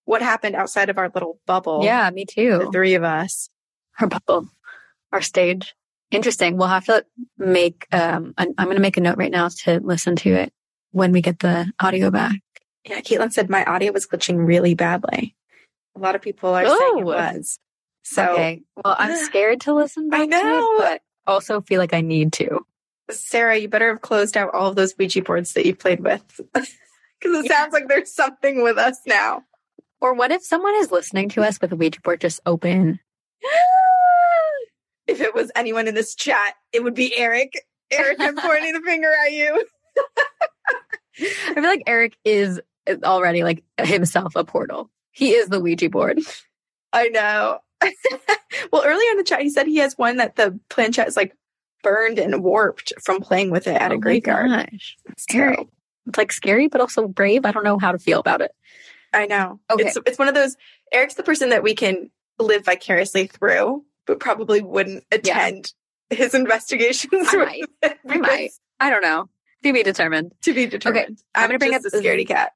[0.05, 1.83] what happened outside of our little bubble.
[1.85, 3.51] Yeah, me too The three of us.
[4.01, 4.49] Our bubble,
[5.13, 5.75] our stage.
[6.13, 6.57] Interesting.
[6.57, 7.05] We'll have to
[7.39, 10.53] make, um, an- I'm going to make a note right now to listen to it
[10.93, 12.37] when we get the audio back.
[12.85, 15.35] Yeah, Caitlin said my audio was glitching really badly.
[15.97, 17.05] A lot of people are saying it Oh.
[17.05, 17.59] was.
[18.05, 18.63] So okay.
[18.85, 20.59] Well, I'm scared to listen back I know.
[20.59, 22.61] it, but also feel like I need to.
[23.11, 26.23] Sarah, you better have closed out all of those Ouija boards that you played with.
[27.19, 29.43] Because it sounds like there's something with us now.
[30.03, 33.01] Or what if someone is listening to us with a Ouija board just open?
[35.07, 37.55] if it was anyone in this chat, it would be Eric.
[37.91, 39.65] Eric, I'm pointing the finger at you.
[41.19, 42.61] I feel like Eric is
[43.03, 44.91] already like himself a portal.
[45.17, 46.21] He is the Ouija board.
[46.93, 47.59] I know.
[48.71, 51.35] well, earlier in the chat, he said he has one that the planchette is like
[51.83, 54.51] burned and warped from playing with it at Oh a graveyard.
[54.51, 54.97] gosh.
[55.17, 55.69] So,
[56.07, 57.47] It's like scary, but also brave.
[57.47, 58.51] I don't know how to feel about it.
[59.15, 59.59] I know.
[59.71, 59.85] Okay.
[59.85, 60.55] It's it's one of those.
[60.93, 65.73] Eric's the person that we can live vicariously through, but probably wouldn't attend
[66.11, 67.29] his investigations.
[67.31, 67.99] I might.
[68.07, 68.51] I might.
[68.81, 69.31] I don't know.
[69.65, 70.33] To be determined.
[70.43, 71.23] To be determined.
[71.35, 72.53] I'm I'm, gonna bring up the scaredy cat.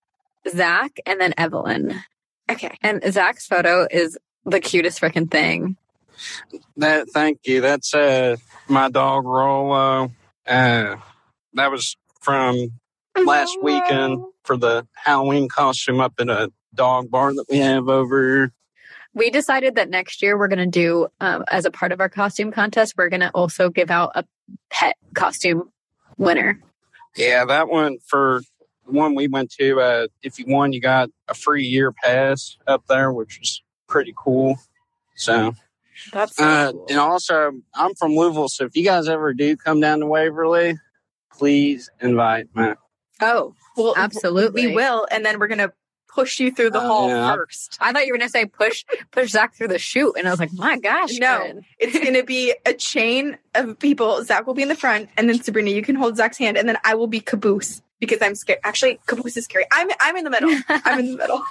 [0.49, 1.95] Zach and then Evelyn.
[2.51, 2.77] Okay.
[2.83, 5.77] And Zach's photo is the cutest freaking thing.
[6.77, 7.61] That thank you.
[7.61, 8.37] That's uh
[8.69, 10.11] my dog Rolo.
[10.47, 10.97] Uh
[11.55, 12.73] that was from
[13.17, 18.53] last weekend for the Halloween costume up at a dog bar that we have over.
[19.13, 22.09] We decided that next year we're going to do, um, as a part of our
[22.09, 24.25] costume contest, we're going to also give out a
[24.71, 25.71] pet costume
[26.17, 26.61] winner.
[27.17, 28.43] Yeah, that one for
[28.91, 29.81] the one we went to.
[29.81, 34.15] Uh, if you won, you got a free year pass up there, which was pretty
[34.17, 34.57] cool.
[35.17, 35.55] So,
[36.13, 36.87] That's so uh, cool.
[36.89, 40.79] and also, I'm from Louisville, so if you guys ever do come down to Waverly,
[41.33, 42.73] please invite me.
[43.21, 44.69] Oh, well, Absolutely.
[44.69, 45.07] We will.
[45.11, 45.73] And then we're going to
[46.09, 47.35] push you through the Uh, hall yeah.
[47.35, 47.77] first.
[47.81, 50.31] I thought you were going to say push push Zach through the chute, and I
[50.31, 51.39] was like, my gosh, No.
[51.39, 51.65] Corinne.
[51.79, 54.25] It's going to be a chain of people.
[54.25, 56.69] Zach will be in the front, and then Sabrina, you can hold Zach's hand, and
[56.69, 58.61] then I will be caboose because I'm scared.
[58.65, 59.67] Actually, caboose is scary.
[59.71, 60.51] I'm I'm in the middle.
[60.69, 61.43] I'm in the middle.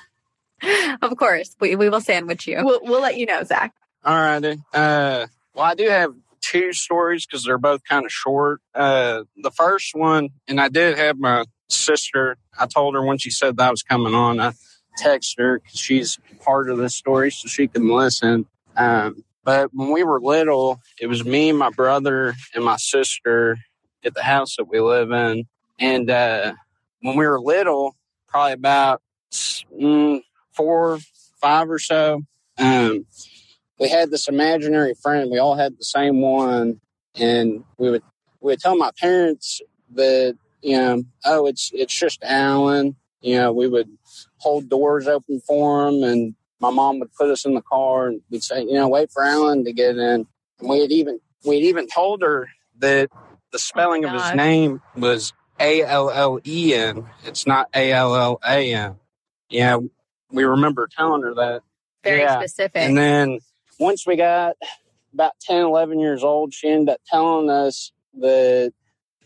[1.01, 2.59] of course, we we will sandwich you.
[2.63, 3.73] We'll we'll let you know, Zach.
[4.03, 4.57] All righty.
[4.73, 8.61] Uh, well, I do have two stories because they're both kind of short.
[8.73, 12.37] Uh, the first one, and I did have my sister.
[12.57, 14.53] I told her when she said that was coming on, I
[15.01, 18.45] texted her because she's part of this story so she can listen.
[18.75, 23.57] Um, but when we were little, it was me, my brother, and my sister
[24.03, 25.45] at the house that we live in.
[25.79, 26.53] And uh,
[27.01, 27.95] when we were little,
[28.27, 29.01] probably about
[29.31, 30.21] mm,
[30.51, 30.99] four,
[31.41, 32.23] five or so,
[32.57, 33.05] um,
[33.79, 35.31] we had this imaginary friend.
[35.31, 36.81] We all had the same one,
[37.15, 38.03] and we would
[38.41, 39.61] we would tell my parents
[39.93, 42.95] that you know, oh, it's it's just Alan.
[43.21, 43.89] You know, we would
[44.37, 48.21] hold doors open for him, and my mom would put us in the car, and
[48.29, 50.27] we'd say, you know, wait for Alan to get in.
[50.59, 52.49] And we had even we had even told her
[52.79, 53.09] that
[53.51, 57.05] the spelling of his name was A L L E N.
[57.25, 58.95] It's not A L L A N.
[59.49, 59.77] Yeah,
[60.31, 61.61] we remember telling her that.
[62.03, 62.39] Very yeah.
[62.39, 62.81] specific.
[62.81, 63.39] And then
[63.79, 64.55] once we got
[65.13, 68.73] about 10, 11 years old, she ended up telling us that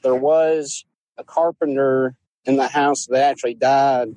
[0.01, 0.85] there was
[1.17, 2.15] a carpenter
[2.45, 4.15] in the house that actually died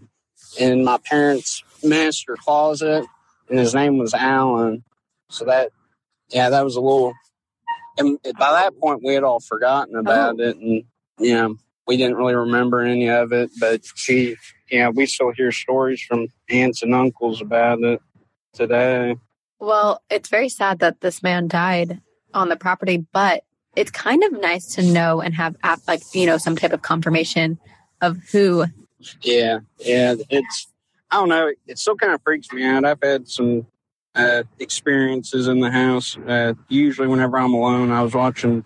[0.59, 3.05] in my parents' master closet,
[3.49, 4.85] and his name was Alan.
[5.31, 5.71] So that,
[6.29, 7.15] yeah, that was a little.
[7.99, 10.45] And by that point, we had all forgotten about oh.
[10.45, 10.85] it, and
[11.19, 11.57] know,
[11.87, 13.51] we didn't really remember any of it.
[13.59, 14.37] But she,
[14.71, 18.01] yeah, we still hear stories from aunts and uncles about it
[18.53, 19.17] today.
[19.59, 22.01] Well, it's very sad that this man died
[22.35, 23.43] on the property, but
[23.75, 25.57] it's kind of nice to know and have
[25.87, 27.59] like you know some type of confirmation
[28.01, 28.67] of who.
[29.23, 30.15] Yeah, yeah.
[30.31, 30.73] It's
[31.11, 31.53] I don't know.
[31.67, 32.85] It still kind of freaks me out.
[32.85, 33.67] I've had some
[34.15, 36.17] uh, experiences in the house.
[36.17, 38.65] Uh, usually, whenever I'm alone, I was watching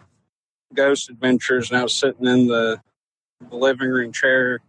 [0.73, 2.81] Ghost Adventures, and I was sitting in the,
[3.49, 4.61] the living room chair.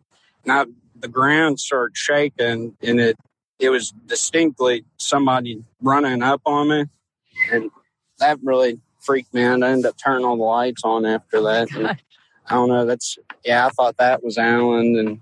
[0.45, 0.65] Now
[0.95, 3.17] the ground started shaking, and it
[3.59, 6.85] it was distinctly somebody running up on me,
[7.51, 7.71] and
[8.19, 9.63] that really freaked me out.
[9.63, 11.69] I ended up turning all the lights on after that.
[11.75, 11.87] And
[12.47, 12.85] I don't know.
[12.85, 13.65] That's yeah.
[13.65, 15.21] I thought that was Alan, and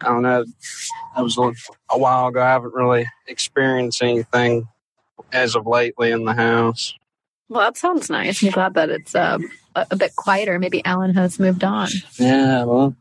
[0.00, 0.44] I don't know.
[1.14, 1.52] That was a,
[1.90, 2.40] a while ago.
[2.40, 4.68] I haven't really experienced anything
[5.32, 6.94] as of lately in the house.
[7.48, 8.42] Well, that sounds nice.
[8.42, 10.58] I'm glad that it's um, a, a bit quieter.
[10.58, 11.88] Maybe Alan has moved on.
[12.18, 12.96] Yeah, well,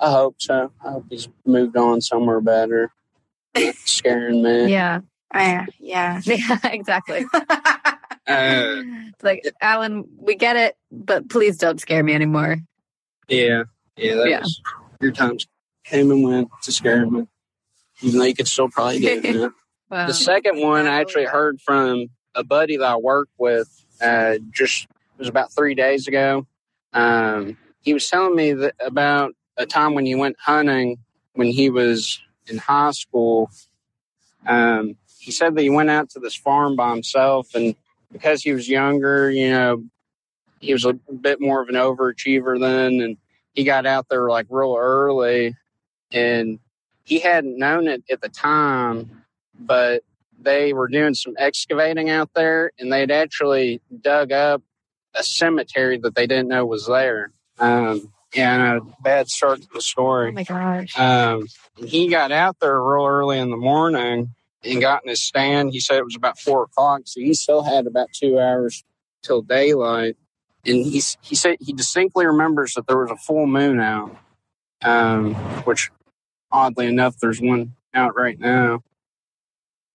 [0.00, 0.72] I hope so.
[0.84, 2.90] I hope he's moved on somewhere better.
[3.56, 4.70] Not Scaring me.
[4.70, 5.00] Yeah,
[5.34, 6.20] Uh, yeah.
[6.24, 7.24] yeah, exactly.
[8.28, 12.58] Uh, It's like Alan, we get it, but please don't scare me anymore.
[13.28, 13.64] yeah,
[13.96, 14.14] yeah.
[14.14, 14.40] That Yeah.
[14.40, 14.60] was
[15.00, 15.48] your times
[15.84, 17.26] came and went to scare me.
[18.02, 19.34] Even though you could still probably get it.
[19.34, 19.50] now.
[19.90, 20.06] Wow.
[20.06, 22.06] The second one I actually heard from
[22.36, 23.68] a buddy that I work with
[24.00, 24.90] uh, just it
[25.20, 26.46] was about three days ago.
[26.92, 30.98] Um, he was telling me that about a time when he went hunting
[31.34, 33.50] when he was in high school.
[34.46, 37.76] Um, he said that he went out to this farm by himself, and
[38.10, 39.84] because he was younger, you know,
[40.58, 43.16] he was a bit more of an overachiever then, and
[43.52, 45.54] he got out there like real early,
[46.10, 46.58] and
[47.04, 49.24] he hadn't known it at the time,
[49.58, 50.02] but
[50.38, 54.62] they were doing some excavating out there, and they'd actually dug up
[55.14, 57.32] a cemetery that they didn't know was there.
[57.58, 60.28] Um, yeah, and a bad start to the story.
[60.28, 60.96] oh my gosh.
[60.98, 61.46] Um,
[61.76, 65.72] he got out there real early in the morning and got in his stand.
[65.72, 68.84] He said it was about four o'clock, so he still had about two hours
[69.22, 70.16] till daylight.
[70.64, 74.16] And he he said he distinctly remembers that there was a full moon out,
[74.82, 75.34] um,
[75.64, 75.90] which
[76.52, 78.82] oddly enough, there's one out right now.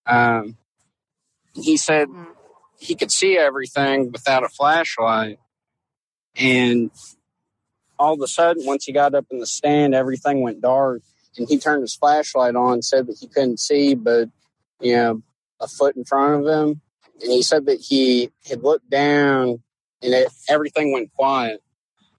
[0.06, 0.58] Um,
[1.54, 2.10] he said
[2.78, 5.40] he could see everything without a flashlight,
[6.36, 6.92] and
[7.98, 11.02] all of a sudden, once he got up in the stand, everything went dark.
[11.38, 14.30] And he turned his flashlight on, said that he couldn't see, but
[14.80, 15.22] you know,
[15.60, 16.82] a foot in front of him.
[17.22, 19.62] And he said that he had looked down,
[20.02, 21.62] and it, everything went quiet.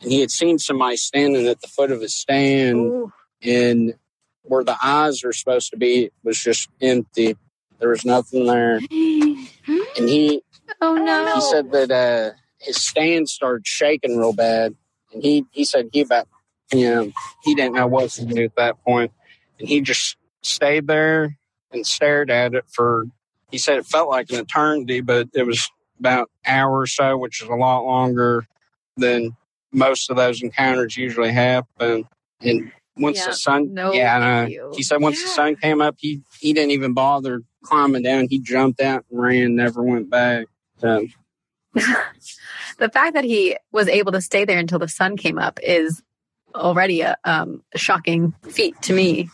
[0.01, 3.13] And he had seen somebody standing at the foot of his stand, Ooh.
[3.43, 3.95] and
[4.43, 7.37] where the eyes are supposed to be was just empty.
[7.79, 8.81] There was nothing there.
[9.99, 10.43] And he
[10.81, 11.35] Oh no.
[11.35, 14.74] he said that uh, his stand started shaking real bad,
[15.12, 16.29] and he he said he about
[16.72, 17.12] you know
[17.43, 19.12] he didn't know what to do at that point,
[19.59, 21.39] and he just stayed there
[21.72, 23.07] and stared at it for.
[23.51, 25.70] He said it felt like an eternity, but it was
[26.01, 28.47] about an hour or so, which is a lot longer
[28.97, 29.37] than
[29.72, 32.09] most of those encounters usually happen.
[32.41, 34.72] And once Yeah, the sun, no, yeah, I know.
[34.74, 38.27] he said once the sun came up, he he didn't even bother climbing down.
[38.29, 40.47] He jumped out and ran, never went back.
[40.79, 41.07] So
[42.79, 46.03] the fact that he was able to stay there until the sun came up is
[46.55, 49.29] already a um, shocking feat to me.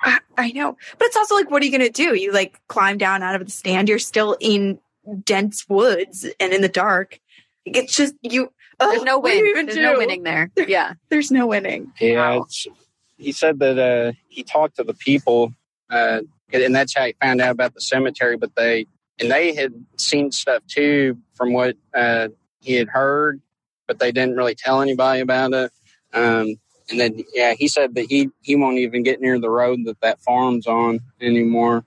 [0.00, 0.76] I, I know.
[0.98, 2.14] But it's also like, what are you going to do?
[2.14, 3.88] You like climb down out of the stand.
[3.88, 4.78] You're still in
[5.22, 7.20] dense woods and in the dark.
[7.64, 9.66] It's just, you, There's oh, no what win.
[9.66, 9.82] There's do?
[9.82, 10.50] no winning there.
[10.56, 10.94] Yeah.
[11.08, 11.92] There's no winning.
[12.00, 12.66] Yeah, it's,
[13.16, 15.54] he said that uh, he talked to the people,
[15.88, 16.20] uh,
[16.52, 18.36] and that's how he found out about the cemetery.
[18.36, 18.86] But they
[19.20, 22.28] and they had seen stuff too from what uh,
[22.60, 23.40] he had heard,
[23.86, 25.70] but they didn't really tell anybody about it.
[26.12, 26.56] Um,
[26.90, 30.00] and then, yeah, he said that he he won't even get near the road that
[30.00, 31.84] that farm's on anymore.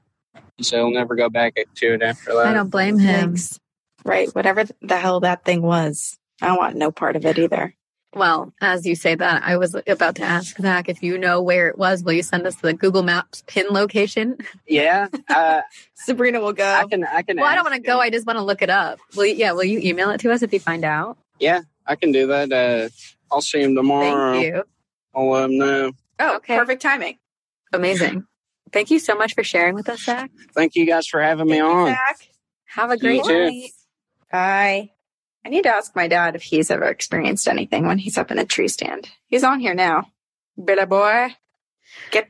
[0.58, 2.48] He said he'll never go back to it after that.
[2.48, 3.36] I don't blame him.
[3.36, 3.60] Yikes.
[4.04, 4.34] Right.
[4.34, 6.18] Whatever the hell that thing was.
[6.42, 7.76] I don't want no part of it either.
[8.16, 11.68] Well, as you say that, I was about to ask Zach if you know where
[11.68, 12.04] it was.
[12.04, 14.38] Will you send us the Google Maps pin location?
[14.68, 15.62] Yeah, uh,
[15.96, 16.66] Sabrina will go.
[16.68, 17.04] I can.
[17.04, 17.38] I can.
[17.38, 18.00] Well, I don't want to go.
[18.00, 19.00] I just want to look it up.
[19.16, 21.18] Will you, yeah, will you email it to us if you find out?
[21.40, 22.52] Yeah, I can do that.
[22.52, 22.90] Uh,
[23.32, 24.34] I'll see him tomorrow.
[24.40, 24.64] Thank you.
[25.14, 25.92] I'll let him know.
[26.20, 26.58] oh, Okay.
[26.58, 27.18] perfect timing.
[27.74, 28.26] Amazing.
[28.72, 30.32] Thank you so much for sharing with us, Zach.
[30.54, 31.88] Thank you guys for having me Thank you, on.
[31.88, 32.28] Zach.
[32.66, 33.46] Have a great too.
[33.46, 33.70] night.
[34.32, 34.92] Bye.
[35.48, 38.38] I need to ask my dad if he's ever experienced anything when he's up in
[38.38, 39.08] a tree stand.
[39.28, 40.12] He's on here now.
[40.62, 41.30] Billy boy,
[42.12, 42.28] get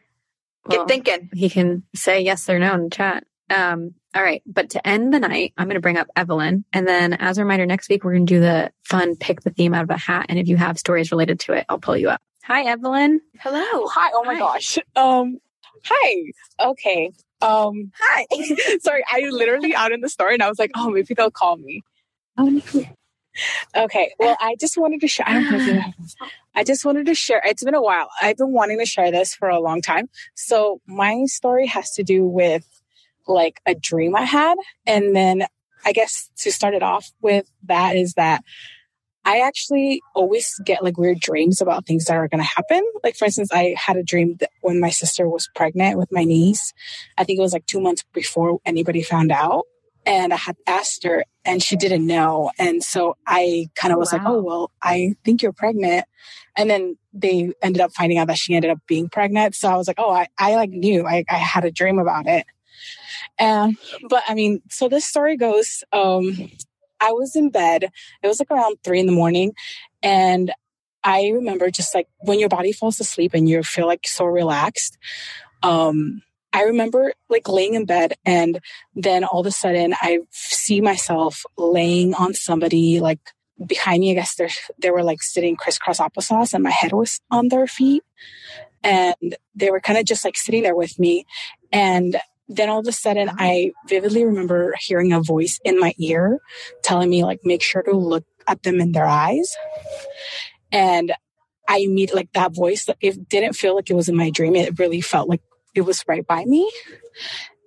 [0.69, 1.31] get Well, thinking.
[1.33, 3.23] he can say yes or no in the chat.
[3.49, 4.43] Um, all right.
[4.45, 6.63] But to end the night, I'm going to bring up Evelyn.
[6.71, 9.49] And then as a reminder, next week, we're going to do the fun pick the
[9.49, 10.27] theme out of a hat.
[10.29, 12.21] And if you have stories related to it, I'll pull you up.
[12.43, 13.19] Hi, Evelyn.
[13.39, 13.87] Hello.
[13.87, 14.11] Hi.
[14.13, 14.39] Oh my Hi.
[14.39, 14.77] gosh.
[14.95, 15.39] Um.
[15.85, 16.23] Hi.
[16.59, 17.09] Okay.
[17.41, 17.91] Um.
[17.99, 18.27] Hi.
[18.81, 21.57] sorry, I literally out in the store and I was like, oh, maybe they'll call
[21.57, 21.81] me.
[22.37, 22.61] Oh no.
[23.75, 24.13] Okay.
[24.19, 25.25] Well, I just wanted to share.
[25.27, 25.93] I.
[26.55, 27.41] I just wanted to share.
[27.45, 28.09] It's been a while.
[28.19, 30.09] I've been wanting to share this for a long time.
[30.33, 32.65] So my story has to do with
[33.27, 34.55] like a dream I had,
[34.87, 35.45] and then
[35.85, 38.43] I guess to start it off with that is that
[39.23, 42.81] I actually always get like weird dreams about things that are going to happen.
[43.03, 46.23] Like, for instance, I had a dream that when my sister was pregnant with my
[46.23, 46.73] niece,
[47.17, 49.65] I think it was like two months before anybody found out.
[50.05, 52.51] And I had asked her and she didn't know.
[52.59, 56.05] And so I kind of was like, oh, well, I think you're pregnant.
[56.57, 59.55] And then they ended up finding out that she ended up being pregnant.
[59.55, 62.27] So I was like, oh, I, I like knew I, I had a dream about
[62.27, 62.45] it.
[63.39, 63.77] And,
[64.09, 66.51] but I mean, so this story goes, um,
[66.99, 67.83] I was in bed.
[68.21, 69.53] It was like around three in the morning.
[70.03, 70.51] And
[71.03, 74.97] I remember just like when your body falls asleep and you feel like so relaxed.
[75.63, 76.21] Um,
[76.57, 78.59] I remember like laying in bed and
[78.95, 83.19] then all of a sudden I see myself laying on somebody like
[83.63, 84.09] behind me.
[84.09, 84.49] I guess they
[84.79, 88.01] they were like sitting crisscross applesauce and my head was on their feet
[88.83, 91.27] and they were kind of just like sitting there with me.
[91.71, 96.39] And then all of a sudden I vividly remember hearing a voice in my ear
[96.81, 99.55] telling me like, make sure to look at them in their eyes.
[100.71, 101.13] And
[101.67, 102.89] I meet like that voice.
[102.99, 104.55] It didn't feel like it was in my dream.
[104.55, 105.41] It really felt like
[105.77, 106.69] it was right by me.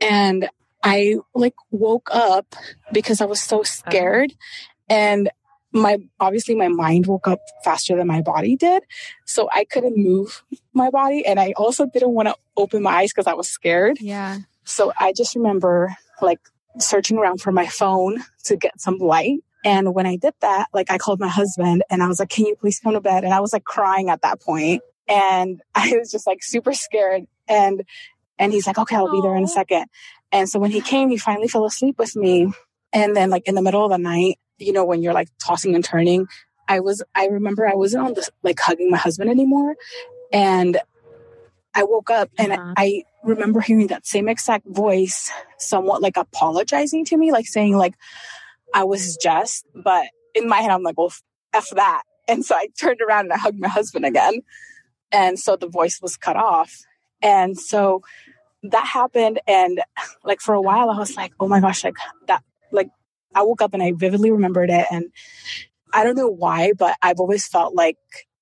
[0.00, 0.48] And
[0.82, 2.56] I like woke up
[2.92, 4.34] because I was so scared.
[4.88, 5.30] And
[5.72, 8.82] my obviously my mind woke up faster than my body did.
[9.26, 10.42] So I couldn't move
[10.72, 11.24] my body.
[11.24, 13.98] And I also didn't want to open my eyes because I was scared.
[14.00, 14.38] Yeah.
[14.64, 16.40] So I just remember like
[16.80, 19.38] searching around for my phone to get some light.
[19.64, 22.46] And when I did that, like I called my husband and I was like, can
[22.46, 23.22] you please come to bed?
[23.22, 24.82] And I was like crying at that point.
[25.06, 27.26] And I was just like super scared.
[27.50, 27.82] And,
[28.38, 29.86] and he's like, okay, I'll be there in a second.
[30.32, 32.52] And so when he came, he finally fell asleep with me.
[32.92, 35.74] And then like in the middle of the night, you know, when you're like tossing
[35.74, 36.26] and turning,
[36.68, 39.74] I was, I remember I wasn't on this like hugging my husband anymore.
[40.32, 40.78] And
[41.74, 42.74] I woke up and Uh-huh.
[42.76, 47.94] I remember hearing that same exact voice, somewhat like apologizing to me, like saying like
[48.72, 51.12] I was just, but in my head I'm like, well,
[51.52, 52.02] f that.
[52.28, 54.42] And so I turned around and I hugged my husband again,
[55.10, 56.72] and so the voice was cut off,
[57.22, 58.02] and so
[58.62, 59.80] that happened, and
[60.24, 61.96] like for a while I was like, oh my gosh, like
[62.26, 62.90] that, like
[63.34, 65.06] I woke up and I vividly remembered it, and
[65.92, 67.96] I don't know why, but I've always felt like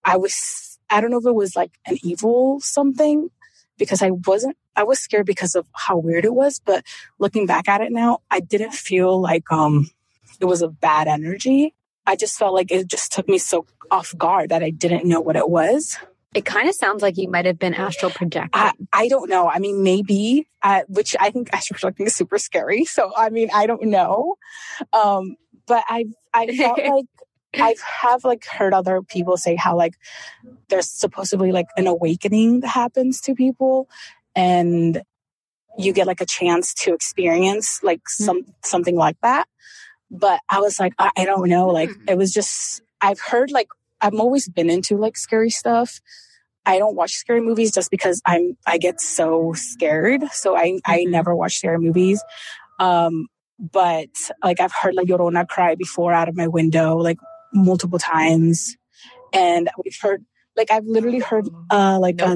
[0.05, 0.65] I was.
[0.91, 3.29] I don't know if it was like an evil something
[3.77, 6.61] because I wasn't, I was scared because of how weird it was.
[6.65, 6.83] But
[7.19, 9.91] looking back at it now, I didn't feel like, um,
[10.41, 11.75] it was a bad energy.
[12.07, 15.21] I just felt like it just took me so off guard that I didn't know
[15.21, 15.99] what it was.
[16.35, 18.51] It kind of sounds like you might have been astral projecting.
[18.53, 19.49] I, I don't know.
[19.49, 22.85] I mean, maybe, uh, which I think astral projecting is super scary.
[22.85, 24.37] So, I mean, I don't know.
[24.93, 27.07] Um, but I, I felt like
[27.55, 29.95] I have like heard other people say how like
[30.69, 33.89] there's supposedly like an awakening that happens to people
[34.37, 35.03] and
[35.79, 39.47] you get like a chance to experience like some something like that.
[40.11, 41.69] But I was like, I, I don't know.
[41.69, 43.69] Like it was just I've heard like
[44.01, 46.01] I've always been into like scary stuff.
[46.67, 50.25] I don't watch scary movies just because I'm I get so scared.
[50.33, 52.23] So I I never watch scary movies.
[52.79, 53.27] Um
[53.59, 54.11] but
[54.45, 57.19] like I've heard like Llorona cry before out of my window like
[57.53, 58.77] multiple times.
[59.33, 60.25] And we've heard
[60.59, 62.33] like I've literally heard uh like a,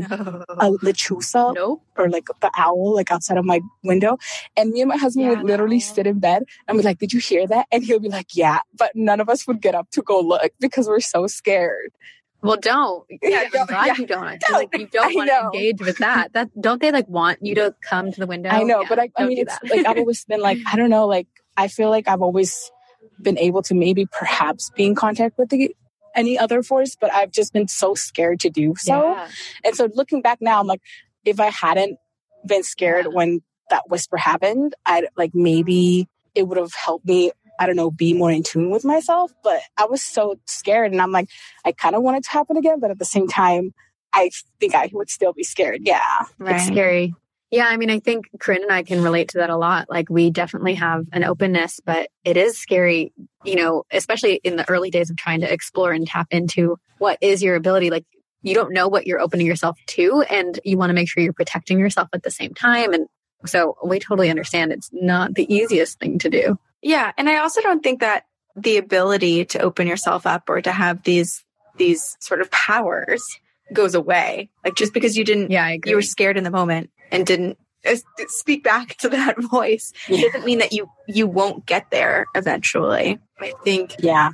[0.48, 1.82] a lechuza Nope.
[1.98, 4.16] or like the owl like outside of my window.
[4.56, 5.80] And me and my husband Yeah, would literally no.
[5.94, 7.66] sit in bed and be like, Did you hear that?
[7.70, 8.60] And he'll be like, Yeah.
[8.78, 11.90] But none of us would get up to go look because we're so scared.
[12.42, 13.04] Well, don't.
[13.22, 14.24] Yeah, I'm glad yeah, you don't.
[14.24, 15.12] I feel like you don't.
[15.12, 16.32] don't want to engage with that.
[16.32, 18.50] That don't they like want you to come to the window?
[18.50, 20.90] I know, Yeah, but I, I mean, it's like I've always been like, I don't
[20.90, 22.70] know, like I feel like I've always
[23.20, 25.74] been able to maybe perhaps be in contact with the
[26.14, 29.12] any other force, but I've just been so scared to do so.
[29.12, 29.28] Yeah.
[29.64, 30.82] And so looking back now, I'm like,
[31.24, 31.98] if I hadn't
[32.46, 33.12] been scared Yeah.
[33.14, 33.40] when
[33.70, 38.14] that whisper happened, I'd like maybe it would have helped me, I don't know, be
[38.14, 39.32] more in tune with myself.
[39.42, 41.28] But I was so scared and I'm like,
[41.64, 43.72] I kind of want it to happen again, but at the same time,
[44.12, 45.80] I think I would still be scared.
[45.82, 46.00] Yeah.
[46.40, 47.14] It's scary.
[47.52, 49.90] Yeah, I mean, I think Corinne and I can relate to that a lot.
[49.90, 53.12] Like, we definitely have an openness, but it is scary,
[53.44, 57.18] you know, especially in the early days of trying to explore and tap into what
[57.20, 57.90] is your ability.
[57.90, 58.06] Like,
[58.40, 61.34] you don't know what you're opening yourself to, and you want to make sure you're
[61.34, 62.94] protecting yourself at the same time.
[62.94, 63.06] And
[63.44, 66.58] so we totally understand it's not the easiest thing to do.
[66.80, 68.24] Yeah, and I also don't think that
[68.56, 71.44] the ability to open yourself up or to have these
[71.76, 73.22] these sort of powers
[73.72, 74.50] goes away.
[74.64, 77.94] Like just because you didn't Yeah, you were scared in the moment and didn't uh,
[78.28, 80.22] speak back to that voice Yeah.
[80.22, 83.18] doesn't mean that you you won't get there eventually.
[83.40, 84.30] I think Yeah.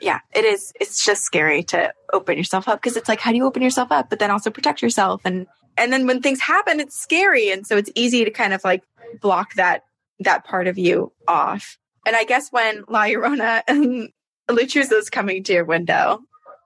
[0.00, 3.36] yeah, it is it's just scary to open yourself up because it's like how do
[3.36, 5.46] you open yourself up but then also protect yourself and
[5.78, 8.82] and then when things happen it's scary and so it's easy to kind of like
[9.20, 9.84] block that
[10.20, 11.78] that part of you off.
[12.06, 14.10] And I guess when La Llorona and
[14.50, 16.20] Lechuza's coming to your window,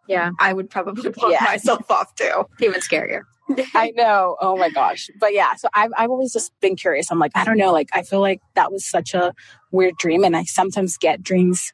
[0.09, 1.45] yeah, I would probably block Yeah.
[1.45, 2.47] myself off too.
[2.61, 3.23] even scarier.
[3.75, 4.37] I know.
[4.41, 5.09] Oh my gosh.
[5.19, 7.11] But yeah, so I've, I've always just been curious.
[7.11, 7.73] I'm like, I don't know.
[7.73, 9.33] Like, I feel like that was such a
[9.71, 10.25] weird dream.
[10.25, 11.73] And I sometimes get dreams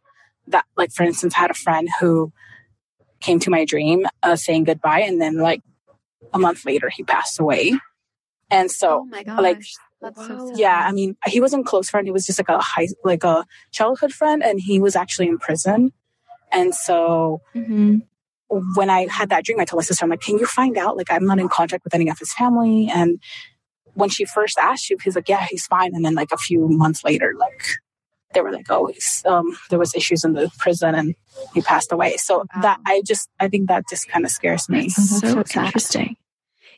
[0.48, 2.32] that, like, for instance, I had a friend who
[3.20, 5.00] came to my dream uh, saying goodbye.
[5.00, 5.62] And then, like,
[6.34, 7.78] a month later, he passed away.
[8.50, 9.40] And so, Oh my gosh.
[9.40, 9.62] like,
[10.00, 12.06] That's so yeah, I mean, he wasn't a close friend.
[12.06, 14.42] He was just like a high, like a childhood friend.
[14.42, 15.92] And he was actually in prison.
[16.50, 17.98] And so, Mm-hmm.
[18.74, 20.96] When I had that dream, I told my sister, I'm like, can you find out?
[20.96, 22.88] Like, I'm not in contact with any of his family.
[22.92, 23.20] And
[23.94, 25.94] when she first asked you, he's like, yeah, he's fine.
[25.94, 27.64] And then like a few months later, like
[28.34, 31.14] they were like, oh, he's, um, there was issues in the prison and
[31.54, 32.16] he passed away.
[32.16, 34.88] So that I just, I think that just kind of scares me.
[34.88, 36.16] so interesting.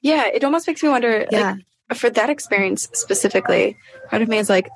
[0.03, 1.57] Yeah, it almost makes me wonder Yeah.
[1.91, 3.77] like for that experience specifically,
[4.11, 4.69] part of me is like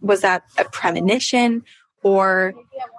[0.00, 1.62] was that a premonition
[2.02, 2.54] or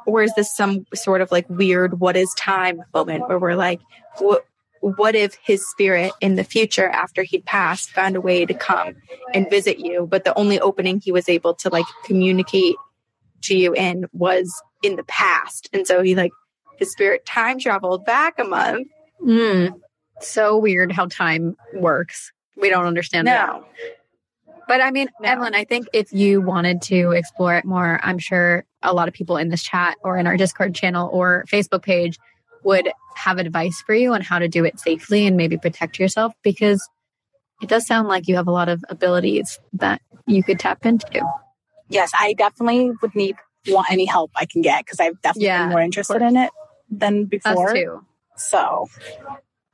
[0.06, 3.80] or is this some sort of like weird what is time moment where we're like
[4.20, 4.46] what
[4.82, 8.96] what if his spirit in the future after he'd passed found a way to come
[9.34, 12.76] and visit you but the only opening he was able to like communicate
[13.42, 14.52] to you in was
[14.84, 16.32] in the past and so he like
[16.78, 18.88] his spirit time traveled back a month
[19.24, 19.80] Mm.
[20.20, 22.32] So weird how time works.
[22.58, 23.48] We don't understand that.
[23.48, 23.66] no
[24.68, 25.30] But I mean, No.
[25.30, 29.14] Evelyn, I think if you wanted to explore it more, I'm sure a lot of
[29.14, 32.18] people in this chat or in our Discord channel or Facebook page
[32.64, 36.34] would have advice for you on how to do it safely and maybe protect yourself
[36.44, 36.88] because
[37.62, 41.22] it does sound like you have a lot of abilities that you could tap into.
[41.90, 43.36] Yes, I definitely would need
[43.68, 46.52] want any help I can get because I've definitely Yeah, been more interested in it
[46.90, 47.74] than Us before.
[47.74, 48.06] too.
[48.38, 48.88] So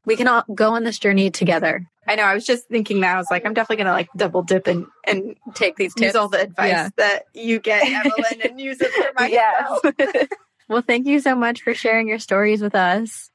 [0.08, 1.86] We can all go on this journey together.
[2.08, 2.24] I know.
[2.24, 3.14] I was just thinking that.
[3.16, 6.30] I was like, I'm definitely gonna like double dip and and Take these use all
[6.30, 6.90] the advice Yeah.
[6.98, 10.28] that you get, Evelyn, and use it for myself.
[10.70, 13.30] Well, thank you so much for sharing your stories with us.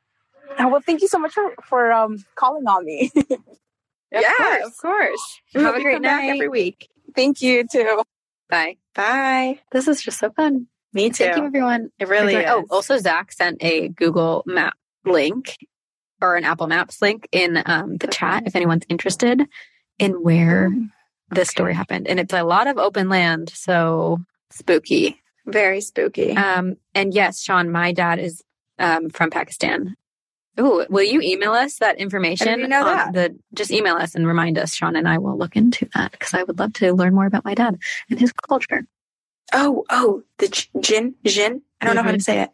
[0.58, 3.10] uh, well, thank you so much for, for um calling on me.
[4.12, 5.40] yeah, of course.
[5.54, 6.28] Have Hope a great night.
[6.28, 6.88] every week.
[7.16, 8.02] thank you too.
[8.50, 8.76] Bye.
[8.94, 9.60] Bye.
[9.70, 10.66] This is just so fun.
[10.92, 11.24] Me too.
[11.24, 11.90] Thank you, everyone.
[11.98, 12.44] It really is.
[12.48, 14.74] Oh, also Zach sent a Google Map
[15.06, 15.56] link
[16.22, 19.42] or an Apple Maps link in um, the chat if anyone's interested.
[19.98, 20.70] in where
[21.30, 22.06] this story happened.
[22.08, 24.18] And it's a lot of open land, so
[24.50, 25.20] spooky.
[25.46, 26.32] Very spooky.
[26.36, 28.42] Um, and yes, Sean, my dad is
[28.78, 29.96] um, from Pakistan.
[30.60, 32.48] Ooh, will you email us that information?
[32.48, 33.12] I didn't know that.
[33.14, 36.34] The, just email us and remind us, Sean, and I will look into that because
[36.34, 37.78] I would love to learn more about my dad
[38.10, 38.82] and his culture.
[39.54, 40.48] oh, oh, the
[40.80, 41.62] Jinn, Jinn.
[41.80, 42.22] I don't know how to Mhm.
[42.22, 42.50] say it.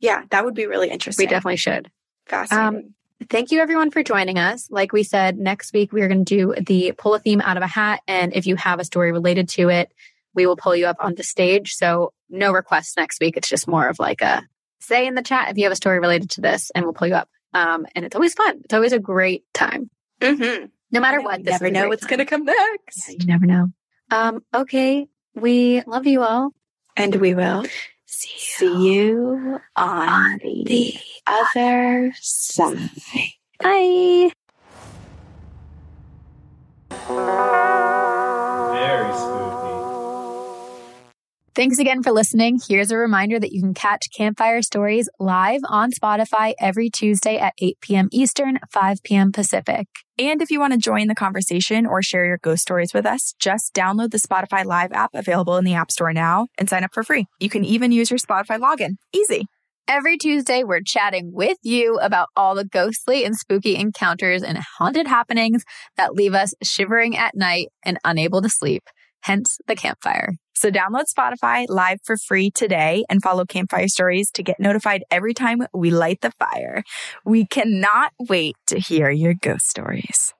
[0.00, 1.24] Yeah, that would be really interesting.
[1.24, 1.90] We definitely should.
[2.28, 2.94] Fascinating.
[3.28, 4.70] Thank you everyone for joining us.
[4.70, 7.56] Like we said, next week we are going to do the pull a theme out
[7.56, 8.00] of a hat.
[8.06, 9.92] And if you have a story related to it,
[10.34, 11.74] we will pull you up on the stage.
[11.74, 13.36] So no requests next week.
[13.36, 14.42] It's just more of like a
[14.80, 17.08] say in the chat if you have a story related to this and we'll pull
[17.08, 17.28] you up.
[17.54, 18.60] Um, and it's always fun.
[18.64, 19.90] It's always a great time.
[20.20, 20.66] mm-hmm.
[20.92, 21.44] No matter You what.
[21.44, 23.08] this never know what's going to come next.
[23.08, 23.68] Yeah, you never know.
[24.10, 25.08] Um, okay.
[25.34, 26.52] We love you all.
[26.96, 27.64] And we will
[28.10, 30.94] See see you on the
[31.26, 32.90] other side.
[33.60, 34.30] Bye.
[38.72, 39.68] Very spooky.
[41.54, 42.58] Thanks again for listening.
[42.66, 47.52] Here's a reminder that you can catch Campfire Stories live on Spotify every Tuesday at
[47.60, 48.08] 8 p.m.
[48.10, 49.32] Eastern, 5 p.m.
[49.32, 49.86] Pacific.
[50.18, 53.34] And if you want to join the conversation or share your ghost stories with us,
[53.38, 56.92] just download the Spotify Live app available in the App Store now and sign up
[56.92, 57.26] for free.
[57.38, 58.96] You can even use your Spotify login.
[59.12, 59.46] Easy.
[59.86, 65.06] Every Tuesday, we're chatting with you about all the ghostly and spooky encounters and haunted
[65.06, 65.62] happenings
[65.96, 68.82] that leave us shivering at night and unable to sleep,
[69.22, 70.32] hence the campfire.
[70.58, 75.32] So download Spotify Live for free today and follow Campfire Stories to get notified every
[75.32, 76.82] time we light the fire.
[77.24, 80.34] We cannot wait to hear your ghost stories.